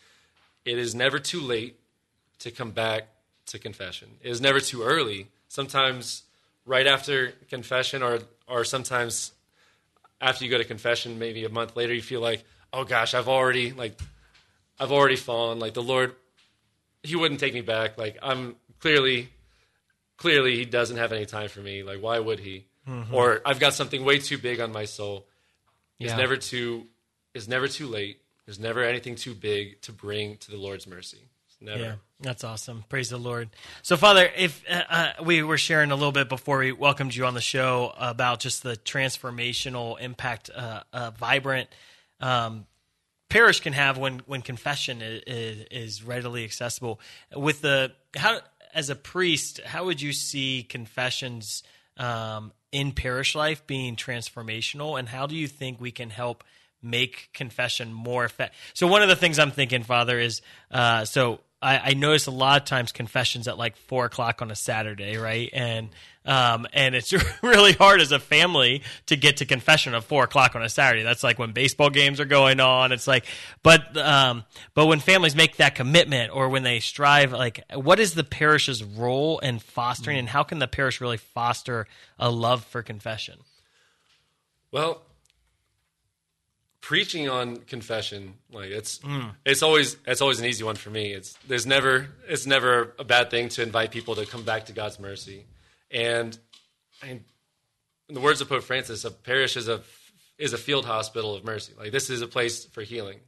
[0.66, 1.80] it is never too late
[2.40, 3.08] to come back
[3.48, 4.10] to confession.
[4.22, 5.30] It is never too early.
[5.48, 6.24] Sometimes
[6.64, 9.32] right after confession or or sometimes
[10.22, 13.28] after you go to confession maybe a month later you feel like, "Oh gosh, I've
[13.28, 14.00] already like
[14.80, 15.58] I've already fallen.
[15.58, 16.16] Like the Lord
[17.02, 17.98] he wouldn't take me back.
[17.98, 19.30] Like I'm clearly
[20.18, 21.82] clearly he doesn't have any time for me.
[21.82, 22.68] Like why would he?
[23.12, 25.26] Or I've got something way too big on my soul.
[26.00, 26.18] It's Yeah.
[26.18, 26.88] never too
[27.34, 28.22] it's never too late.
[28.46, 31.30] There's never anything too big to bring to the Lord's mercy.
[31.64, 31.80] Never.
[31.80, 32.84] Yeah, that's awesome.
[32.90, 33.50] Praise the Lord.
[33.84, 37.26] So, Father, if uh, uh, we were sharing a little bit before we welcomed you
[37.26, 41.70] on the show about just the transformational impact uh, a vibrant
[42.20, 42.66] um,
[43.30, 47.00] parish can have when when confession is, is readily accessible.
[47.34, 48.42] With the how
[48.74, 51.64] as a priest, how would you see confessions
[51.96, 56.44] um, in parish life being transformational, and how do you think we can help?
[56.86, 58.60] make confession more effective.
[58.74, 62.32] So one of the things I'm thinking, Father, is uh, so I, I notice a
[62.32, 65.50] lot of times confessions at like four o'clock on a Saturday, right?
[65.54, 65.90] And
[66.26, 70.56] um, and it's really hard as a family to get to confession at four o'clock
[70.56, 71.04] on a Saturday.
[71.04, 72.92] That's like when baseball games are going on.
[72.92, 73.26] It's like,
[73.62, 78.14] but um, but when families make that commitment or when they strive, like, what is
[78.14, 81.88] the parish's role in fostering, and how can the parish really foster
[82.20, 83.40] a love for confession?
[84.72, 85.04] Well,
[86.84, 89.00] preaching on confession, like it's
[89.46, 91.14] it's always it's always an easy one for me.
[91.14, 94.74] It's there's never it's never a bad thing to invite people to come back to
[94.74, 95.46] God's mercy.
[95.94, 96.38] And
[97.02, 97.24] in
[98.10, 99.82] the words of Pope Francis, a parish is a
[100.38, 101.74] is a field hospital of mercy.
[101.78, 103.20] Like this is a place for healing.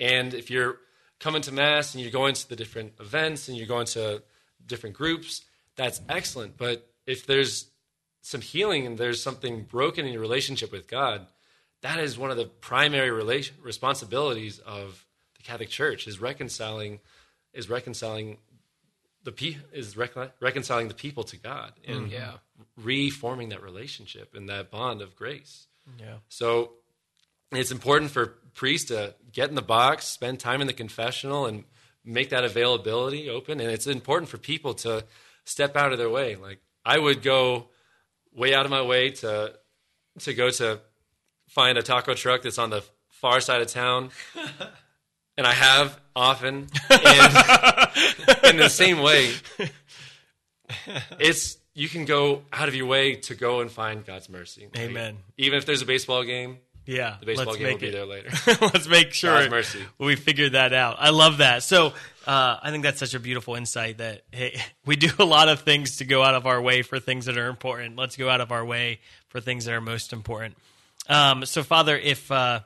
[0.00, 0.78] And if you're
[1.20, 4.22] coming to mass and you're going to the different events and you're going to
[4.66, 5.44] different groups,
[5.76, 6.58] that's excellent.
[6.58, 7.70] But if there's
[8.20, 11.26] some healing and there's something broken in your relationship with God,
[11.82, 15.06] that is one of the primary relation, responsibilities of
[15.36, 16.98] the Catholic Church is reconciling
[17.54, 18.38] is reconciling
[19.28, 22.12] the pe- is recon- reconciling the people to God and mm-hmm.
[22.12, 22.32] Yeah.
[22.78, 25.66] reforming that relationship and that bond of grace.
[26.00, 26.14] Yeah.
[26.30, 26.72] So
[27.52, 31.64] it's important for priests to get in the box, spend time in the confessional, and
[32.06, 33.60] make that availability open.
[33.60, 35.04] And it's important for people to
[35.44, 36.36] step out of their way.
[36.36, 37.68] Like I would go
[38.34, 39.52] way out of my way to
[40.20, 40.80] to go to
[41.48, 44.08] find a taco truck that's on the far side of town.
[45.38, 49.32] And I have often, and in the same way,
[51.18, 54.64] it's you can go out of your way to go and find God's mercy.
[54.74, 55.18] Like, Amen.
[55.36, 57.16] even if there's a baseball game, Yeah.
[57.20, 57.92] the baseball game will make be it.
[57.92, 58.30] there later.
[58.60, 59.84] let's make sure God's mercy.
[59.98, 60.96] we figured that out.
[60.98, 61.62] I love that.
[61.62, 61.92] So
[62.26, 65.60] uh, I think that's such a beautiful insight that hey, we do a lot of
[65.60, 67.96] things to go out of our way for things that are important.
[67.96, 70.56] Let's go out of our way for things that are most important.
[71.08, 72.60] Um, so, Father, if uh,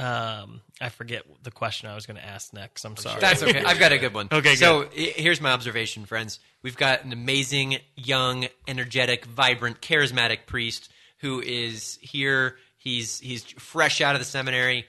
[0.00, 3.20] um, I forget the question I was going to ask next, I'm sorry.
[3.20, 3.62] That's okay.
[3.62, 4.28] I've got a good one.
[4.32, 6.40] Okay, So i- here's my observation, friends.
[6.62, 12.56] We've got an amazing, young, energetic, vibrant, charismatic priest who is here.
[12.78, 14.86] He's he's fresh out of the seminary,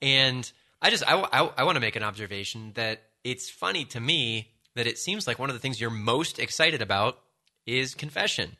[0.00, 0.50] and
[0.80, 1.14] I just I
[1.58, 5.38] I, want to make an observation that it's funny to me that it seems like
[5.38, 7.18] one of the things you're most excited about
[7.66, 8.56] is confession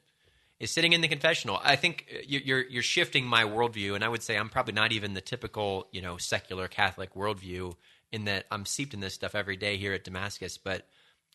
[0.61, 1.61] is sitting in the confessional.
[1.63, 4.75] I think uh, you- you're you're shifting my worldview, and I would say I'm probably
[4.75, 7.75] not even the typical you know secular Catholic worldview
[8.13, 10.59] in that I'm steeped in this stuff every day here at Damascus.
[10.59, 10.87] But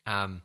[0.05, 0.41] um,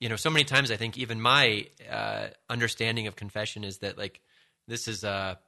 [0.00, 3.98] you know, so many times I think even my uh, understanding of confession is that
[3.98, 4.20] like
[4.68, 5.38] this is a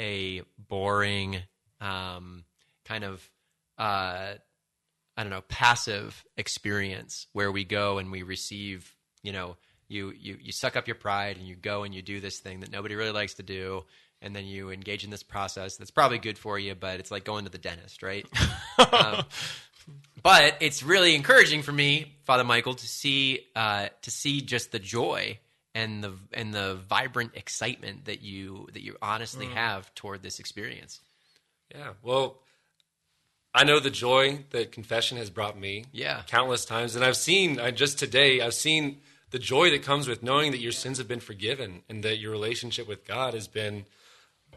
[0.00, 1.42] a boring
[1.80, 2.44] um,
[2.84, 3.28] kind of
[3.78, 4.34] uh,
[5.16, 9.56] I don't know, passive experience where we go and we receive, you know,
[9.88, 12.60] you, you, you suck up your pride and you go and you do this thing
[12.60, 13.84] that nobody really likes to do.
[14.22, 17.24] And then you engage in this process that's probably good for you, but it's like
[17.24, 18.26] going to the dentist, right?
[18.92, 19.24] um,
[20.22, 24.78] but it's really encouraging for me, Father Michael, to see uh, to see just the
[24.78, 25.38] joy
[25.74, 31.00] and the and the vibrant excitement that you that you honestly have toward this experience.
[31.74, 31.90] Yeah.
[32.02, 32.38] Well,
[33.54, 35.84] I know the joy that confession has brought me.
[35.92, 36.22] Yeah.
[36.26, 36.96] Countless times.
[36.96, 39.00] And I've seen, I just today, I've seen
[39.34, 42.30] the joy that comes with knowing that your sins have been forgiven and that your
[42.30, 43.84] relationship with God has been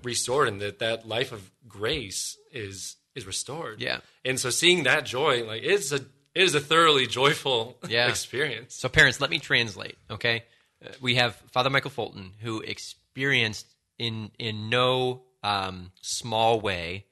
[0.03, 3.81] restored and that that life of grace is is restored.
[3.81, 3.99] Yeah.
[4.23, 5.95] And so seeing that joy, like it's a
[6.35, 8.07] it is a thoroughly joyful Yeah.
[8.09, 8.75] experience.
[8.75, 9.97] So, parents, let me translate.
[10.11, 10.43] Okay,
[10.85, 13.65] Uh, we have Father Michael Fulton, who experienced
[13.97, 17.05] in in no um, small way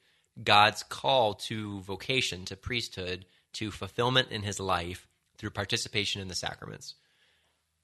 [0.44, 5.08] God's call to vocation, to priesthood, to fulfillment in his life
[5.38, 6.94] through participation in the sacraments.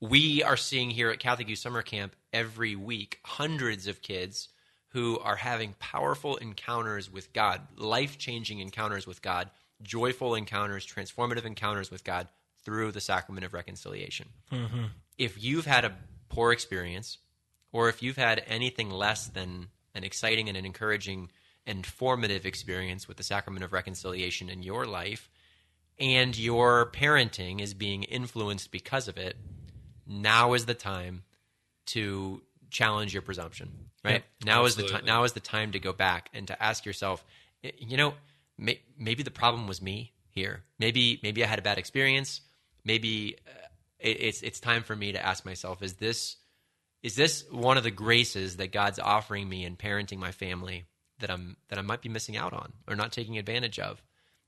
[0.02, 4.49] We are seeing here at Catholic Youth Summer Camp every week hundreds of kids
[4.89, 9.52] who are having powerful encounters with God, life changing encounters with God,
[9.84, 12.28] joyful encounters, transformative encounters with God
[12.66, 14.30] through the sacrament of reconciliation.
[14.52, 14.86] Mm-hmm.
[15.20, 15.95] If you've had a
[16.30, 17.20] poor experience,
[17.72, 21.30] or if you've had anything less than an exciting and an encouraging
[21.68, 25.30] and formative experience with the sacrament of reconciliation in your life,
[25.99, 29.38] and your parenting is being influenced because of it,
[30.12, 31.24] now is the time
[31.88, 33.89] to challenge your presumption.
[34.03, 35.05] Right now is the time.
[35.05, 37.24] Now is the time to go back and to ask yourself,
[37.78, 38.16] you know,
[38.57, 40.64] may, maybe the problem was me here.
[40.80, 42.41] Maybe maybe I had a bad experience.
[42.84, 43.68] Maybe uh,
[43.99, 46.38] it, it's it's time for me to ask myself: Is this
[47.03, 50.86] is this one of the graces that God's offering me in parenting my family
[51.20, 54.01] that I'm that I might be missing out on or not taking advantage of?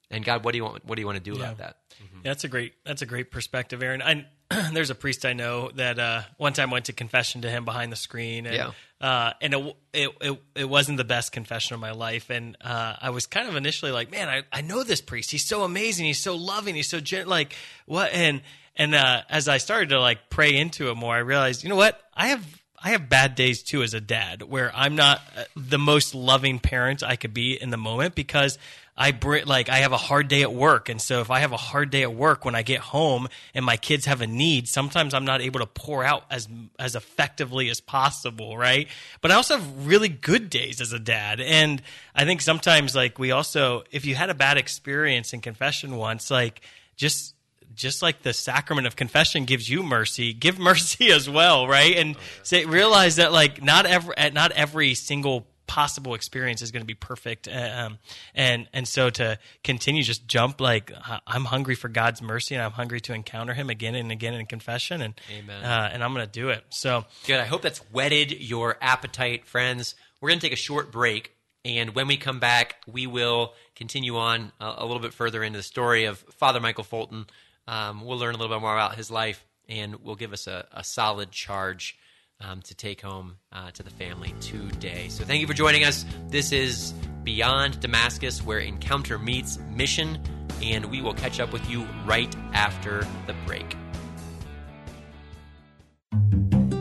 [0.10, 0.86] And God, what do you want?
[0.86, 1.78] What do you want to do about that?
[2.00, 4.02] Yeah, that's a great that's a great perspective, Aaron.
[4.02, 4.26] I,
[4.74, 7.92] there's a priest I know that uh, one time went to confession to him behind
[7.92, 8.72] the screen, and Yeah.
[9.02, 12.96] uh, and it, it it it wasn't the best confession of my life, and uh,
[13.02, 15.32] I was kind of initially like, man, I, I know this priest.
[15.32, 16.06] He's so amazing.
[16.06, 16.76] He's so loving.
[16.76, 18.42] He's so gen- like what and
[18.76, 21.76] and uh, as I started to like pray into it more, I realized, you know
[21.76, 22.46] what, I have.
[22.86, 26.60] I have bad days too as a dad where I'm not uh, the most loving
[26.60, 28.58] parent I could be in the moment because
[28.96, 30.90] I bring like I have a hard day at work.
[30.90, 33.66] And so if I have a hard day at work when I get home and
[33.66, 37.70] my kids have a need sometimes I'm not able to pour out as as effectively
[37.70, 38.88] as possible right?
[39.22, 41.40] But I also have really good days as a dad.
[41.40, 41.82] And
[42.16, 46.30] I think sometimes like we also if you had a bad experience in confession once
[46.30, 46.62] like
[46.96, 47.34] just
[47.76, 51.96] just like the sacrament of confession gives you mercy, give mercy as well, right?
[51.96, 56.84] And oh, say, realize that like not every not every single possible experience is going
[56.84, 57.98] to be perfect, um,
[58.36, 62.64] and and so to continue just jump like uh, I'm hungry for God's mercy and
[62.64, 65.64] I'm hungry to encounter Him again and again in confession, and Amen.
[65.64, 66.64] uh, and I'm going to do it.
[66.70, 67.40] So Good.
[67.40, 69.96] I hope that's whetted your appetite, friends.
[70.22, 71.32] We're going to take a short break.
[71.66, 75.58] And when we come back, we will continue on a, a little bit further into
[75.58, 77.26] the story of Father Michael Fulton.
[77.68, 80.68] Um, we'll learn a little bit more about his life, and will give us a,
[80.72, 81.98] a solid charge
[82.42, 85.08] um, to take home uh, to the family today.
[85.10, 86.06] So thank you for joining us.
[86.28, 90.20] This is Beyond Damascus, where encounter meets mission,
[90.62, 93.76] and we will catch up with you right after the break.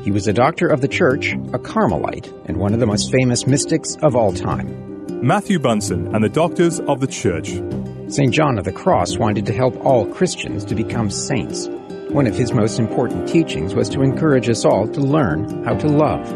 [0.05, 3.47] He was a doctor of the church, a Carmelite, and one of the most famous
[3.47, 4.93] mystics of all time.
[5.25, 7.51] Matthew Bunson and the Doctors of the Church.
[8.09, 8.33] St.
[8.33, 11.69] John of the Cross wanted to help all Christians to become saints.
[12.13, 15.89] One of his most important teachings was to encourage us all to learn how to
[15.89, 16.29] love.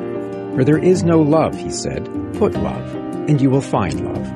[0.54, 2.02] For there is no love, he said,
[2.38, 2.94] put love,
[3.28, 4.26] and you will find love.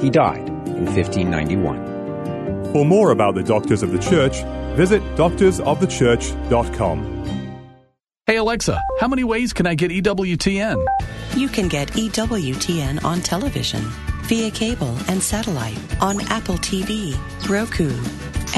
[0.00, 2.72] He died in 1591.
[2.72, 4.42] For more about the Doctors of the Church,
[4.78, 7.16] visit doctorsofthechurch.com.
[8.24, 10.82] Hey Alexa, how many ways can I get EWTN?
[11.36, 13.82] You can get EWTN on television,
[14.22, 17.14] via cable and satellite, on Apple TV,
[17.46, 17.90] Roku,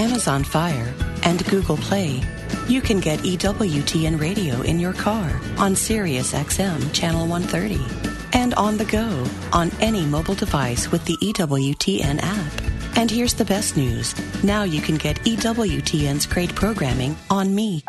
[0.01, 2.23] Amazon Fire, and Google Play.
[2.69, 8.77] You can get EWTN radio in your car on Sirius XM Channel 130 and on
[8.77, 12.53] the go on any mobile device with the EWTN app.
[12.97, 14.15] And here's the best news.
[14.43, 17.83] Now you can get EWTN's great programming on me.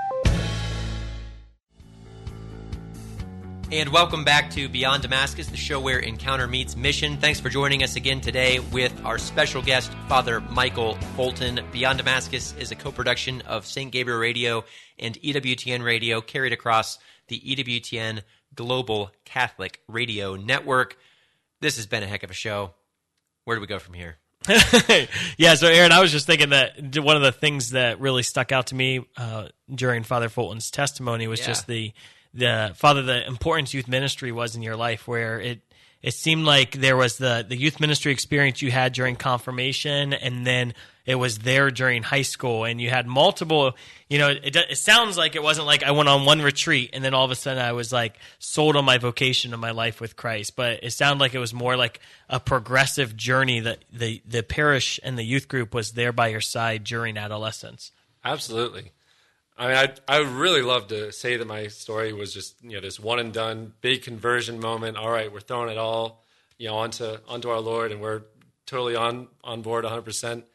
[3.71, 7.15] And welcome back to Beyond Damascus, the show where encounter meets mission.
[7.17, 11.61] Thanks for joining us again today with our special guest, Father Michael Fulton.
[11.71, 13.89] Beyond Damascus is a co production of St.
[13.89, 14.65] Gabriel Radio
[14.99, 16.99] and EWTN Radio, carried across
[17.29, 20.97] the EWTN Global Catholic Radio Network.
[21.61, 22.73] This has been a heck of a show.
[23.45, 24.17] Where do we go from here?
[25.37, 28.51] yeah, so Aaron, I was just thinking that one of the things that really stuck
[28.51, 31.45] out to me uh, during Father Fulton's testimony was Yeah.
[31.47, 31.93] just the
[32.33, 35.61] the father the importance youth ministry was in your life where it
[36.01, 40.45] it seemed like there was the the youth ministry experience you had during confirmation and
[40.45, 40.73] then
[41.05, 43.75] it was there during high school and you had multiple
[44.09, 47.03] you know it, it sounds like it wasn't like i went on one retreat and
[47.03, 49.99] then all of a sudden i was like sold on my vocation and my life
[49.99, 54.21] with christ but it sounded like it was more like a progressive journey that the
[54.25, 57.91] the parish and the youth group was there by your side during adolescence
[58.23, 58.91] Absolutely.
[59.61, 62.71] I mean, I I would really love to say that my story was just you
[62.71, 64.97] know this one and done big conversion moment.
[64.97, 66.23] All right, we're throwing it all
[66.57, 68.23] you know onto onto our Lord, and we're
[68.65, 70.01] totally on on board 100.
[70.01, 70.45] percent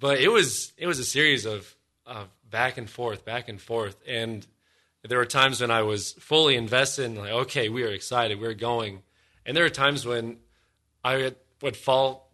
[0.00, 1.76] But it was it was a series of
[2.06, 4.46] of back and forth, back and forth, and
[5.02, 8.54] there were times when I was fully invested and like, okay, we are excited, we're
[8.54, 9.02] going,
[9.44, 10.38] and there were times when
[11.04, 12.30] I would fall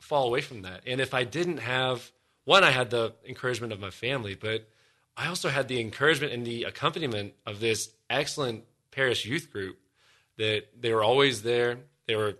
[0.00, 0.80] fall away from that.
[0.86, 2.10] And if I didn't have
[2.46, 4.66] one, I had the encouragement of my family, but
[5.16, 9.78] I also had the encouragement and the accompaniment of this excellent parish youth group
[10.38, 11.78] that they were always there.
[12.06, 12.34] They were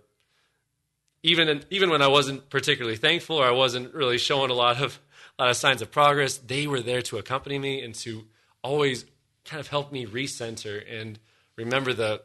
[1.21, 4.99] even even when I wasn't particularly thankful or I wasn't really showing a lot of
[5.37, 8.25] a lot of signs of progress, they were there to accompany me and to
[8.61, 9.05] always
[9.45, 11.19] kind of help me recenter and
[11.55, 12.21] remember the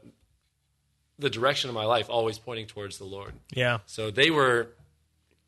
[1.18, 3.32] the direction of my life always pointing towards the Lord.
[3.52, 4.68] yeah So they were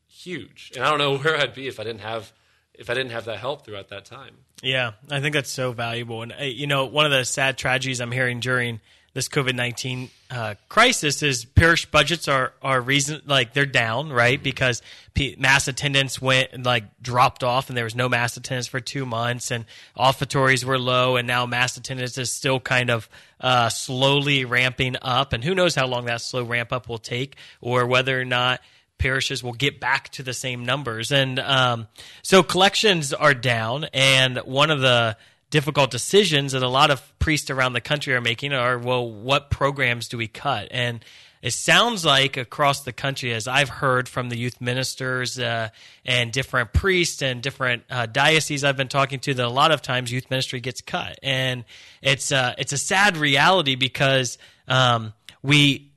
[0.09, 2.33] huge, and I don't know where I'd be if I didn't have
[2.81, 4.39] if I didn't have that help throughout that time.
[4.62, 6.22] Yeah, I think that's so valuable.
[6.22, 8.81] And uh, you know, one of the sad tragedies I'm hearing during
[9.12, 14.43] this COVID nineteen uh, crisis is parish budgets are are reason like they're down, right?
[14.43, 14.83] Because
[15.14, 18.81] p- mass attendance went and like dropped off, and there was no mass attendance for
[18.81, 19.66] two months, and
[19.97, 23.09] offertories were low, and now mass attendance is still kind of
[23.41, 27.37] uh, slowly ramping up, and who knows how long that slow ramp up will take,
[27.61, 28.61] or whether or not
[29.01, 31.11] parishes will get back to the same numbers.
[31.11, 31.89] And um,
[32.23, 33.87] so collections are down.
[33.93, 35.17] And one of the
[35.51, 39.51] difficult decisions that a lot of priests around the country are making are well, what
[39.51, 40.69] programs do we cut?
[40.71, 41.05] And
[41.43, 45.71] it sounds like across the country, as I've heard from the youth ministers uh,
[46.05, 49.81] and different priests and different uh, dioceses I've been talking to, that a lot of
[49.81, 51.65] times youth ministry gets cut, and
[52.03, 54.37] it's uh, it's a sad reality because
[54.69, 55.89] um, we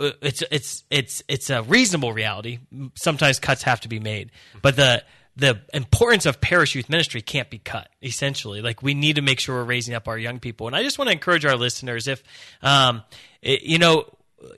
[0.00, 2.58] it's it's it's it's a reasonable reality.
[2.94, 4.30] Sometimes cuts have to be made,
[4.62, 5.04] but the
[5.36, 7.88] the importance of parish youth ministry can't be cut.
[8.02, 10.66] Essentially, like we need to make sure we're raising up our young people.
[10.66, 12.22] And I just want to encourage our listeners, if
[12.62, 13.02] um,
[13.42, 14.06] it- you know,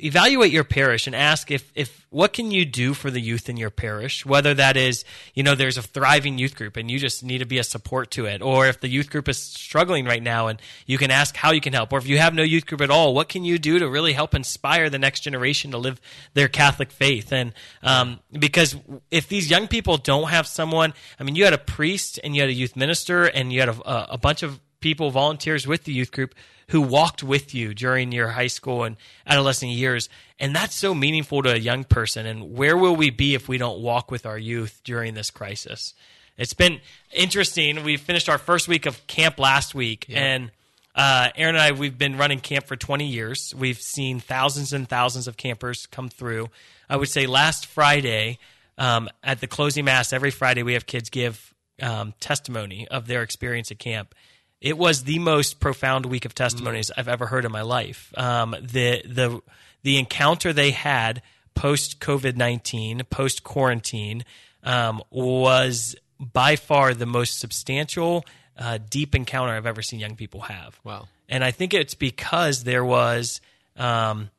[0.00, 3.56] evaluate your parish and ask if if what can you do for the youth in
[3.56, 4.24] your parish?
[4.24, 5.04] Whether that is
[5.34, 8.10] you know there's a thriving youth group and you just need to be a support
[8.12, 8.42] to it.
[8.42, 11.60] Or if the youth group is struggling right now and you can ask how you
[11.60, 11.92] can help.
[11.92, 14.12] Or if you have no youth group at all what can you do to really
[14.12, 16.00] help inspire the next generation to live
[16.34, 17.32] their catholic faith?
[17.32, 17.52] And
[17.82, 18.76] um, because
[19.10, 22.40] if these young people don't have someone i mean you had a priest and you
[22.40, 25.84] had a youth minister and you had a, a, a bunch of people, volunteers with
[25.84, 26.34] the youth group
[26.68, 30.08] who walked with you during your high school and adolescent years.
[30.38, 32.26] And that's so meaningful to a young person.
[32.26, 35.94] And where will we be if we don't walk with our youth during this crisis?
[36.38, 36.80] It's been
[37.12, 37.84] interesting.
[37.84, 40.18] We finished our first week of camp last week, yeah.
[40.20, 40.50] and
[40.94, 43.54] uh, Aaron and I, we've been running camp for 20 years.
[43.56, 46.48] We've seen thousands and thousands of campers come through.
[46.88, 48.38] I would say last Friday,
[48.78, 53.22] um, at the closing mass, every Friday we have kids give um, testimony of their
[53.22, 54.14] experience at camp.
[54.62, 56.92] It was the most profound week of testimonies mm.
[56.96, 58.14] I've ever heard in my life.
[58.16, 59.42] Um, the the
[59.82, 61.20] the encounter they had
[61.56, 64.24] post COVID nineteen, post quarantine,
[64.62, 68.24] um, was by far the most substantial,
[68.56, 70.78] uh, deep encounter I've ever seen young people have.
[70.84, 71.08] Wow!
[71.28, 73.40] And I think it's because there was.
[73.76, 74.30] Um,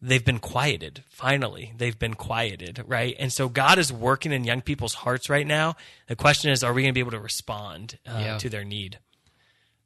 [0.00, 1.04] they've been quieted.
[1.10, 3.14] Finally, they've been quieted, right?
[3.18, 5.76] And so God is working in young people's hearts right now.
[6.06, 8.38] The question is, are we going to be able to respond uh, yeah.
[8.38, 8.98] to their need?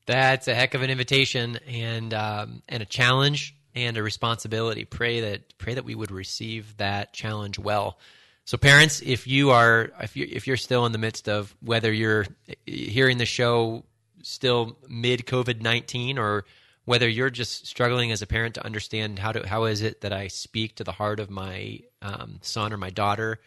[0.07, 4.85] That's a heck of an invitation and um, and a challenge and a responsibility.
[4.85, 7.99] Pray that pray that we would receive that challenge well.
[8.45, 11.93] So, parents, if you are if you if you're still in the midst of whether
[11.93, 12.27] you're
[12.67, 13.85] hearing the show
[14.23, 16.45] still mid COVID nineteen or
[16.85, 20.13] whether you're just struggling as a parent to understand how to how is it that
[20.13, 23.41] I speak to the heart of my um, son or my daughter,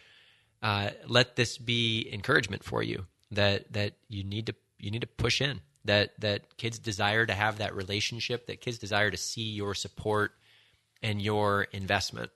[0.63, 5.07] uh, let this be encouragement for you that that you need to you need to
[5.07, 9.49] push in that that kids desire to have that relationship that kids desire to see
[9.49, 10.31] your support
[11.01, 12.31] and your investment.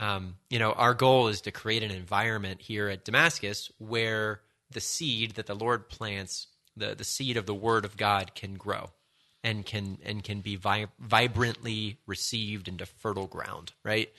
[0.00, 4.80] Um, you know, our goal is to create an environment here at Damascus where the
[4.80, 8.90] seed that the Lord plants, the the seed of the Word of God, can grow
[9.42, 14.12] and can and can be vi- vibrantly received into fertile ground, right?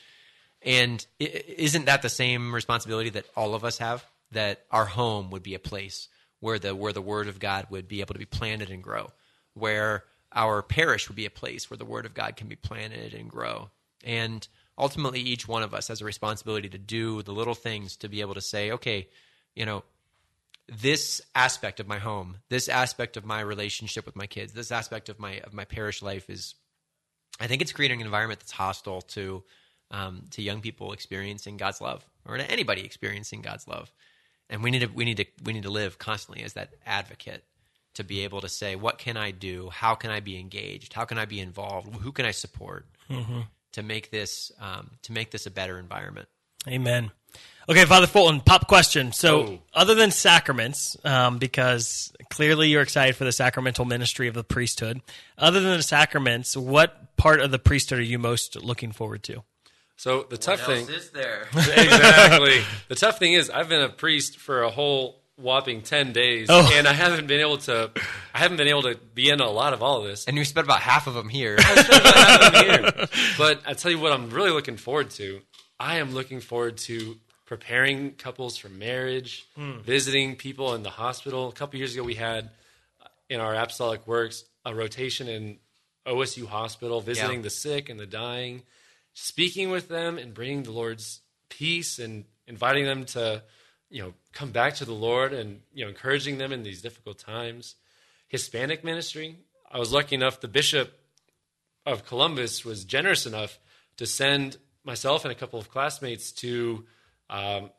[0.62, 4.06] And isn't that the same responsibility that all of us have?
[4.32, 6.10] That our home would be a place
[6.40, 9.12] where the where the word of God would be able to be planted and grow,
[9.54, 13.14] where our parish would be a place where the word of God can be planted
[13.14, 13.70] and grow.
[14.04, 18.10] And ultimately each one of us has a responsibility to do the little things to
[18.10, 19.08] be able to say, okay,
[19.56, 19.84] you know,
[20.68, 25.10] this aspect of my home, this aspect of my relationship with my kids, this aspect
[25.10, 26.56] of my of my parish life is,
[27.40, 29.44] I think it's creating an environment that's hostile to
[29.90, 33.92] um, to young people experiencing God's love, or to anybody experiencing God's love.
[34.50, 37.44] And we need to we need to we need to live constantly as that advocate
[37.96, 39.70] to be able to say, what can I do?
[39.70, 40.94] How can I be engaged?
[40.94, 41.96] How can I be involved?
[41.96, 43.42] Who can I support mm-hmm.
[43.74, 46.28] to make this um, to make this a better environment?
[46.68, 47.12] Amen.
[47.70, 49.12] Okay, Father Fulton, pop question.
[49.12, 49.60] So, oh.
[49.74, 55.02] other than sacraments, um, because clearly you're excited for the sacramental ministry of the priesthood,
[55.38, 59.44] other than the sacraments, what part of the priesthood are you most looking forward to?
[59.98, 62.62] So the tough what thing is there exactly.
[62.88, 66.68] the tough thing is I've been a priest for a whole whopping 10 days oh.
[66.74, 67.92] and i haven't been able to
[68.34, 70.44] i haven't been able to be in a lot of all of this and you
[70.44, 72.92] spent about half of them here, them here.
[73.38, 75.40] but i tell you what i'm really looking forward to
[75.80, 77.18] i am looking forward to
[77.48, 79.82] preparing couples for marriage, mm.
[79.82, 81.48] visiting people in the hospital.
[81.48, 82.50] A couple years ago, we had
[83.02, 85.58] uh, in our apostolic works a rotation in
[86.06, 87.44] OSU hospital, visiting yeah.
[87.44, 88.64] the sick and the dying,
[89.20, 93.42] speaking with them and bringing the Lord's peace and inviting them to,
[93.90, 97.18] you know, come back to the Lord and you know, encouraging them in these difficult
[97.18, 97.76] times.
[98.28, 99.38] Hispanic ministry.
[99.72, 100.40] I was lucky enough.
[100.40, 100.94] The bishop
[101.84, 103.58] of Columbus was generous enough
[103.98, 106.86] to send myself and a couple of classmates to
[107.32, 107.72] um,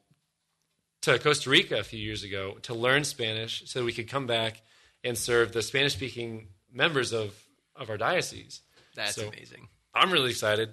[1.03, 4.61] to Costa Rica a few years ago to learn Spanish so we could come back
[5.05, 7.32] and serve the Spanish speaking members of,
[7.76, 8.61] of our diocese.
[8.97, 9.68] That's so amazing.
[9.95, 10.70] I'm really excited.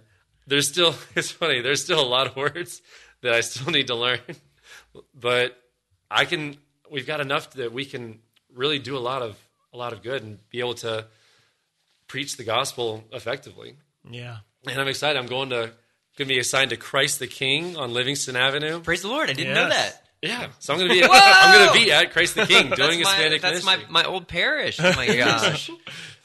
[0.48, 2.82] There's still, it's funny, there's still a lot of words
[3.22, 4.20] that I still need to learn,
[5.14, 5.58] but
[6.10, 6.58] I can,
[6.90, 8.20] we've got enough that we can
[8.54, 9.38] really do a lot of,
[9.74, 11.08] a lot of good and be able to
[12.08, 13.76] preach the gospel effectively.
[14.10, 14.38] Yeah.
[14.68, 15.18] And I'm excited.
[15.20, 15.72] I'm going to
[16.18, 18.80] going to be assigned to Christ the King on Livingston Avenue.
[18.80, 19.30] Praise the Lord!
[19.30, 19.64] I didn't yes.
[19.64, 20.02] know that.
[20.22, 23.02] Yeah, so I'm going to be I'm going to be at Christ the King doing
[23.02, 24.80] that's Hispanic my, That's my, my old parish.
[24.80, 25.70] Oh my gosh.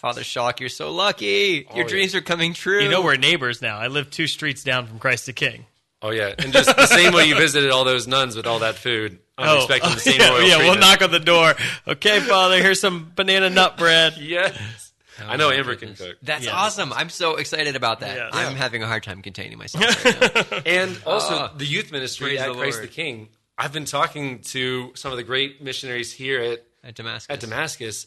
[0.01, 1.66] Father Shock, you're so lucky.
[1.68, 2.20] Oh, Your dreams yeah.
[2.20, 2.82] are coming true.
[2.82, 3.76] You know we're neighbors now.
[3.76, 5.66] I live two streets down from Christ the King.
[6.01, 8.76] Oh yeah, and just the same way you visited all those nuns with all that
[8.76, 9.18] food.
[9.36, 10.70] I'm oh, expecting the same yeah, royal Yeah, treatment.
[10.70, 11.55] we'll knock on the door.
[11.86, 14.16] Okay, Father, here's some banana nut bread.
[14.18, 14.92] yes.
[15.20, 16.16] Oh, I know Amber can cook.
[16.22, 16.55] That's yes.
[16.55, 16.94] awesome.
[16.94, 18.16] I'm so excited about that.
[18.16, 18.30] Yes.
[18.32, 22.48] I'm having a hard time containing myself right and also uh, the youth ministry at
[22.48, 22.88] the Christ Lord.
[22.88, 23.28] the King.
[23.59, 27.34] I've been talking to some of the great missionaries here at, at Damascus.
[27.34, 28.07] At Damascus,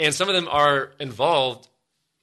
[0.00, 1.68] and some of them are involved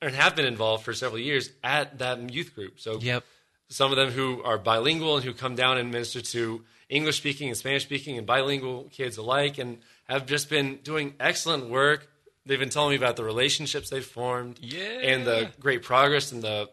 [0.02, 2.80] and have been involved for several years at that youth group.
[2.80, 3.24] So, yep.
[3.70, 7.50] some of them who are bilingual and who come down and minister to English speaking
[7.50, 12.08] and Spanish speaking and bilingual kids alike, and have just been doing excellent work
[12.46, 14.82] they've been telling me about the relationships they've formed, Yeah.
[14.82, 16.70] and the great progress and the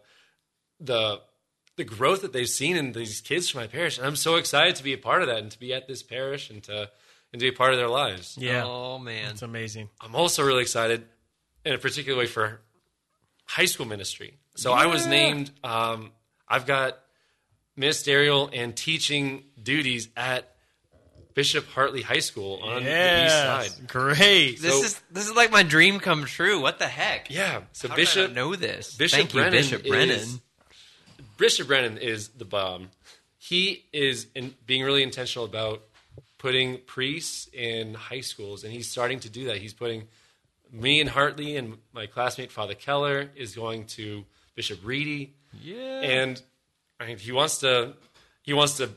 [0.81, 1.21] the
[1.77, 3.99] the growth that they've seen in these kids from my parish.
[3.99, 6.03] And I'm so excited to be a part of that and to be at this
[6.03, 6.91] parish and to
[7.37, 8.39] and to be a part of their lives.
[8.41, 8.64] Yeah.
[8.64, 9.32] Oh man.
[9.32, 9.91] It's amazing.
[10.01, 11.05] I'm also really excited,
[11.66, 12.62] in a particular way, for
[13.45, 14.39] high school ministry.
[14.55, 15.51] So I was named.
[15.62, 16.12] Um,
[16.49, 16.99] I've got
[17.76, 20.51] ministerial and teaching duties at
[21.34, 23.87] Bishop Hartley High School on the east side.
[23.87, 24.62] Great.
[24.62, 26.59] This is this is like my dream come true.
[26.59, 27.28] What the heck?
[27.28, 27.64] Yeah.
[27.72, 28.97] So How did I Bishop not know this.
[28.97, 30.28] Bishop Thank you, Brennan Bishop is- Brennan.
[31.37, 32.89] Bishop Brennan is the bomb.
[33.37, 35.82] He is in, being really intentional about
[36.39, 39.57] putting priests in high schools, and he's starting to do that.
[39.59, 40.09] He's putting
[40.70, 44.24] me and Hartley and my classmate Father Keller is going to
[44.55, 46.01] Bishop Ready, Yeah.
[46.01, 46.41] and
[47.01, 47.95] I mean, he wants to
[48.43, 48.91] he wants to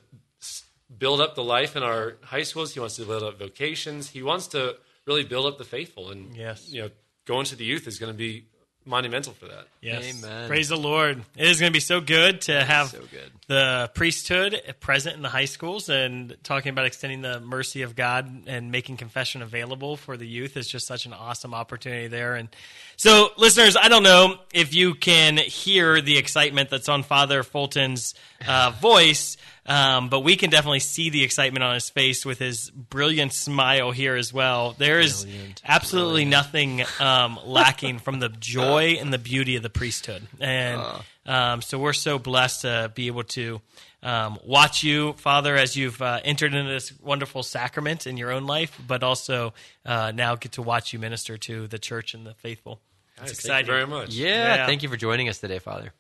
[0.98, 2.74] build up the life in our high schools.
[2.74, 4.10] He wants to build up vocations.
[4.10, 6.70] He wants to really build up the faithful, and Yes.
[6.72, 6.90] you know,
[7.26, 8.46] going to the youth is going to be
[8.86, 9.68] monumental for that.
[9.82, 10.18] Yes.
[10.18, 10.48] Amen.
[10.48, 11.22] Praise the Lord.
[11.38, 13.32] It is going to be so good to have so good.
[13.48, 18.44] the priesthood present in the high schools and talking about extending the mercy of God
[18.48, 22.36] and making confession available for the youth is just such an awesome opportunity there.
[22.36, 22.50] And
[22.96, 28.16] so, listeners, I don't know if you can hear the excitement that's on Father Fulton's
[28.48, 29.38] uh, voice.
[29.66, 33.92] Um, but we can definitely see the excitement on his face with his brilliant smile
[33.92, 34.74] here as well.
[34.78, 35.28] There is
[35.64, 40.82] absolutely nothing um, lacking from the joy and the beauty of the priesthood, and
[41.26, 43.62] um, so we're so blessed to be able to
[44.02, 48.46] um, watch you, Father, as you've uh, entered into this wonderful sacrament in your own
[48.46, 49.54] life, but also
[49.86, 52.80] uh, now get to watch you minister to the church and the faithful.
[53.18, 53.32] It's Nice.
[53.32, 53.56] exciting.
[53.56, 54.14] Thank you very much.
[54.14, 54.66] Yeah, Yeah.
[54.66, 55.92] Thank you for joining us today, Father.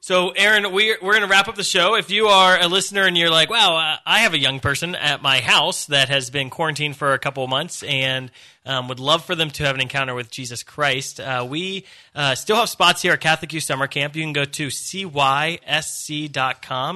[0.00, 1.96] So, Aaron, we're, we're going to wrap up the show.
[1.96, 4.94] If you are a listener and you're like, wow, uh, I have a young person
[4.94, 8.30] at my house that has been quarantined for a couple of months and
[8.64, 11.84] um, would love for them to have an encounter with Jesus Christ, uh, we
[12.14, 14.14] uh, still have spots here at Catholic Youth Summer Camp.
[14.14, 15.10] You can go to cysc.com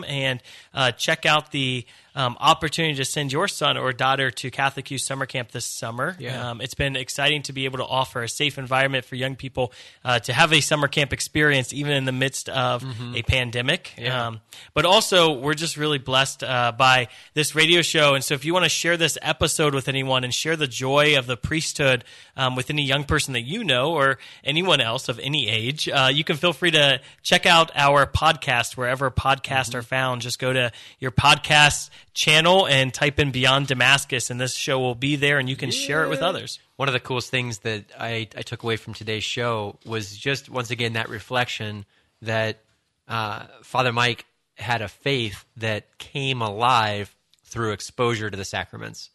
[0.05, 0.41] and
[0.75, 1.85] uh, check out the
[2.15, 6.17] um, opportunity to send your son or daughter to Catholic Youth Summer Camp this summer.
[6.19, 6.51] Yeah.
[6.51, 9.73] Um, it's been exciting to be able to offer a safe environment for young people
[10.05, 12.85] uh, to have a summer camp experience, even in the midst of
[13.17, 13.95] a pandemic.
[14.27, 14.41] Um,
[14.75, 18.15] but also, we're just really blessed uh, by this radio show.
[18.15, 21.19] And so, if you want to share this episode with anyone and share the joy
[21.19, 22.05] of the priesthood
[22.37, 26.11] um, with any young person that you know or anyone else of any age, uh,
[26.13, 30.23] you can feel free to check out our podcast wherever podcasts are found.
[30.23, 34.95] Just go to your podcast channel and type in Beyond Damascus, and this show will
[34.95, 36.59] be there, and you can share it with others.
[36.77, 40.51] One of the coolest things that I, I took away from today's show was just
[40.51, 41.85] once again that reflection
[42.23, 42.61] that
[43.09, 49.11] uh, Father Mike had a faith that came alive through exposure to the sacraments.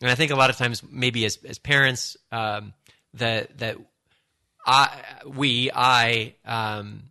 [0.00, 2.74] And I think a lot of times, maybe as as parents, um,
[3.14, 3.78] that that
[4.66, 4.90] I
[5.26, 7.04] we I um,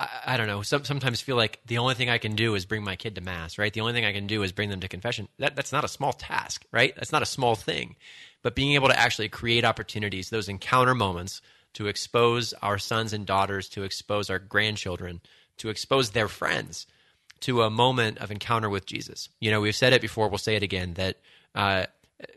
[0.00, 0.62] I, I don't know.
[0.62, 3.20] Some, sometimes feel like the only thing I can do is bring my kid to
[3.20, 3.72] mass, right?
[3.72, 5.28] The only thing I can do is bring them to confession.
[5.38, 6.94] That that's not a small task, right?
[6.96, 7.96] That's not a small thing.
[8.42, 11.42] But being able to actually create opportunities, those encounter moments,
[11.74, 15.20] to expose our sons and daughters, to expose our grandchildren,
[15.58, 16.86] to expose their friends
[17.40, 19.28] to a moment of encounter with Jesus.
[19.38, 20.28] You know, we've said it before.
[20.28, 21.18] We'll say it again that.
[21.54, 21.86] Uh,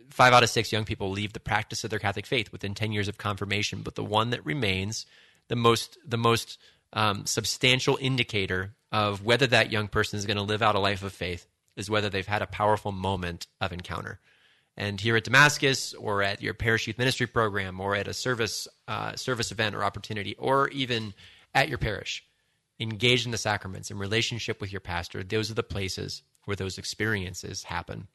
[0.10, 2.94] Five out of six young people leave the practice of their Catholic faith within ten
[2.94, 5.06] years of confirmation, but the one that remains,
[5.50, 6.58] the most the most
[6.94, 11.04] um, substantial indicator of whether that young person is going to live out a life
[11.04, 14.20] of faith is whether they've had a powerful moment of encounter.
[14.78, 18.68] And here at Damascus, or at your parish youth ministry program, or at a service
[18.88, 21.14] uh, service event or opportunity, or even
[21.54, 22.24] at your parish,
[22.80, 25.24] engage in the sacraments in relationship with your pastor.
[25.24, 28.08] Those are the places where those experiences happen.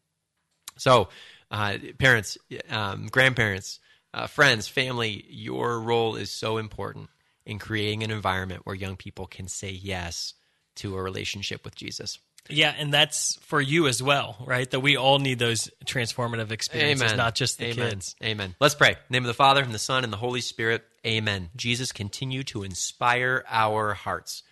[0.77, 1.09] So,
[1.51, 2.39] uh, parents,
[2.71, 3.79] um, grandparents,
[4.13, 7.09] uh, friends, family, your role is so important
[7.49, 10.35] in creating an environment where young people can say yes
[10.77, 12.19] to a relationship with Jesus.
[12.51, 14.71] Yeah, and that's for you as well, right?
[14.71, 17.91] That we all need those transformative experiences, not just the Amen.
[17.91, 18.17] kids.
[18.23, 18.55] Amen.
[18.61, 18.91] Let's pray.
[18.91, 20.85] In the name of the Father, and the Son, and the Holy Spirit.
[21.07, 21.51] Amen.
[21.57, 24.43] Jesus, continue to inspire our hearts.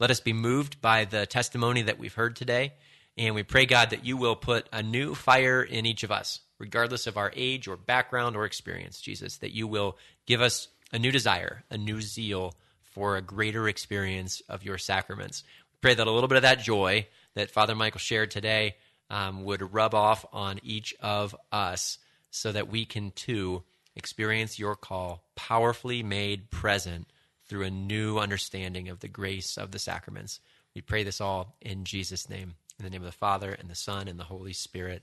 [0.00, 2.72] Let us be moved by the testimony that we've heard today.
[3.16, 6.40] And we pray, God, that you will put a new fire in each of us,
[6.58, 10.98] regardless of our age or background or experience, Jesus, that you will give us a
[10.98, 15.44] new desire, a new zeal for a greater experience of your sacraments.
[15.72, 18.76] We pray that a little bit of that joy that Father Michael shared today
[19.10, 21.98] um, would rub off on each of us
[22.30, 23.62] so that we can too
[23.96, 27.06] experience your call powerfully made present
[27.48, 30.40] through a new understanding of the grace of the sacraments.
[30.74, 32.54] We pray this all in Jesus' name.
[32.78, 35.02] In the name of the Father, and the Son, and the Holy Spirit.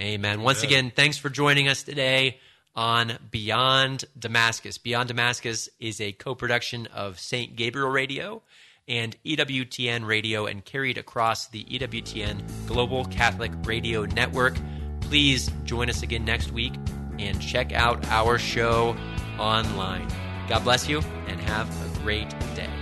[0.00, 0.42] Amen.
[0.42, 2.40] Once again, thanks for joining us today.
[2.74, 4.78] On Beyond Damascus.
[4.78, 7.54] Beyond Damascus is a co production of St.
[7.56, 8.42] Gabriel Radio
[8.88, 14.56] and EWTN Radio and carried across the EWTN Global Catholic Radio Network.
[15.00, 16.74] Please join us again next week
[17.18, 18.96] and check out our show
[19.38, 20.08] online.
[20.48, 22.81] God bless you and have a great day.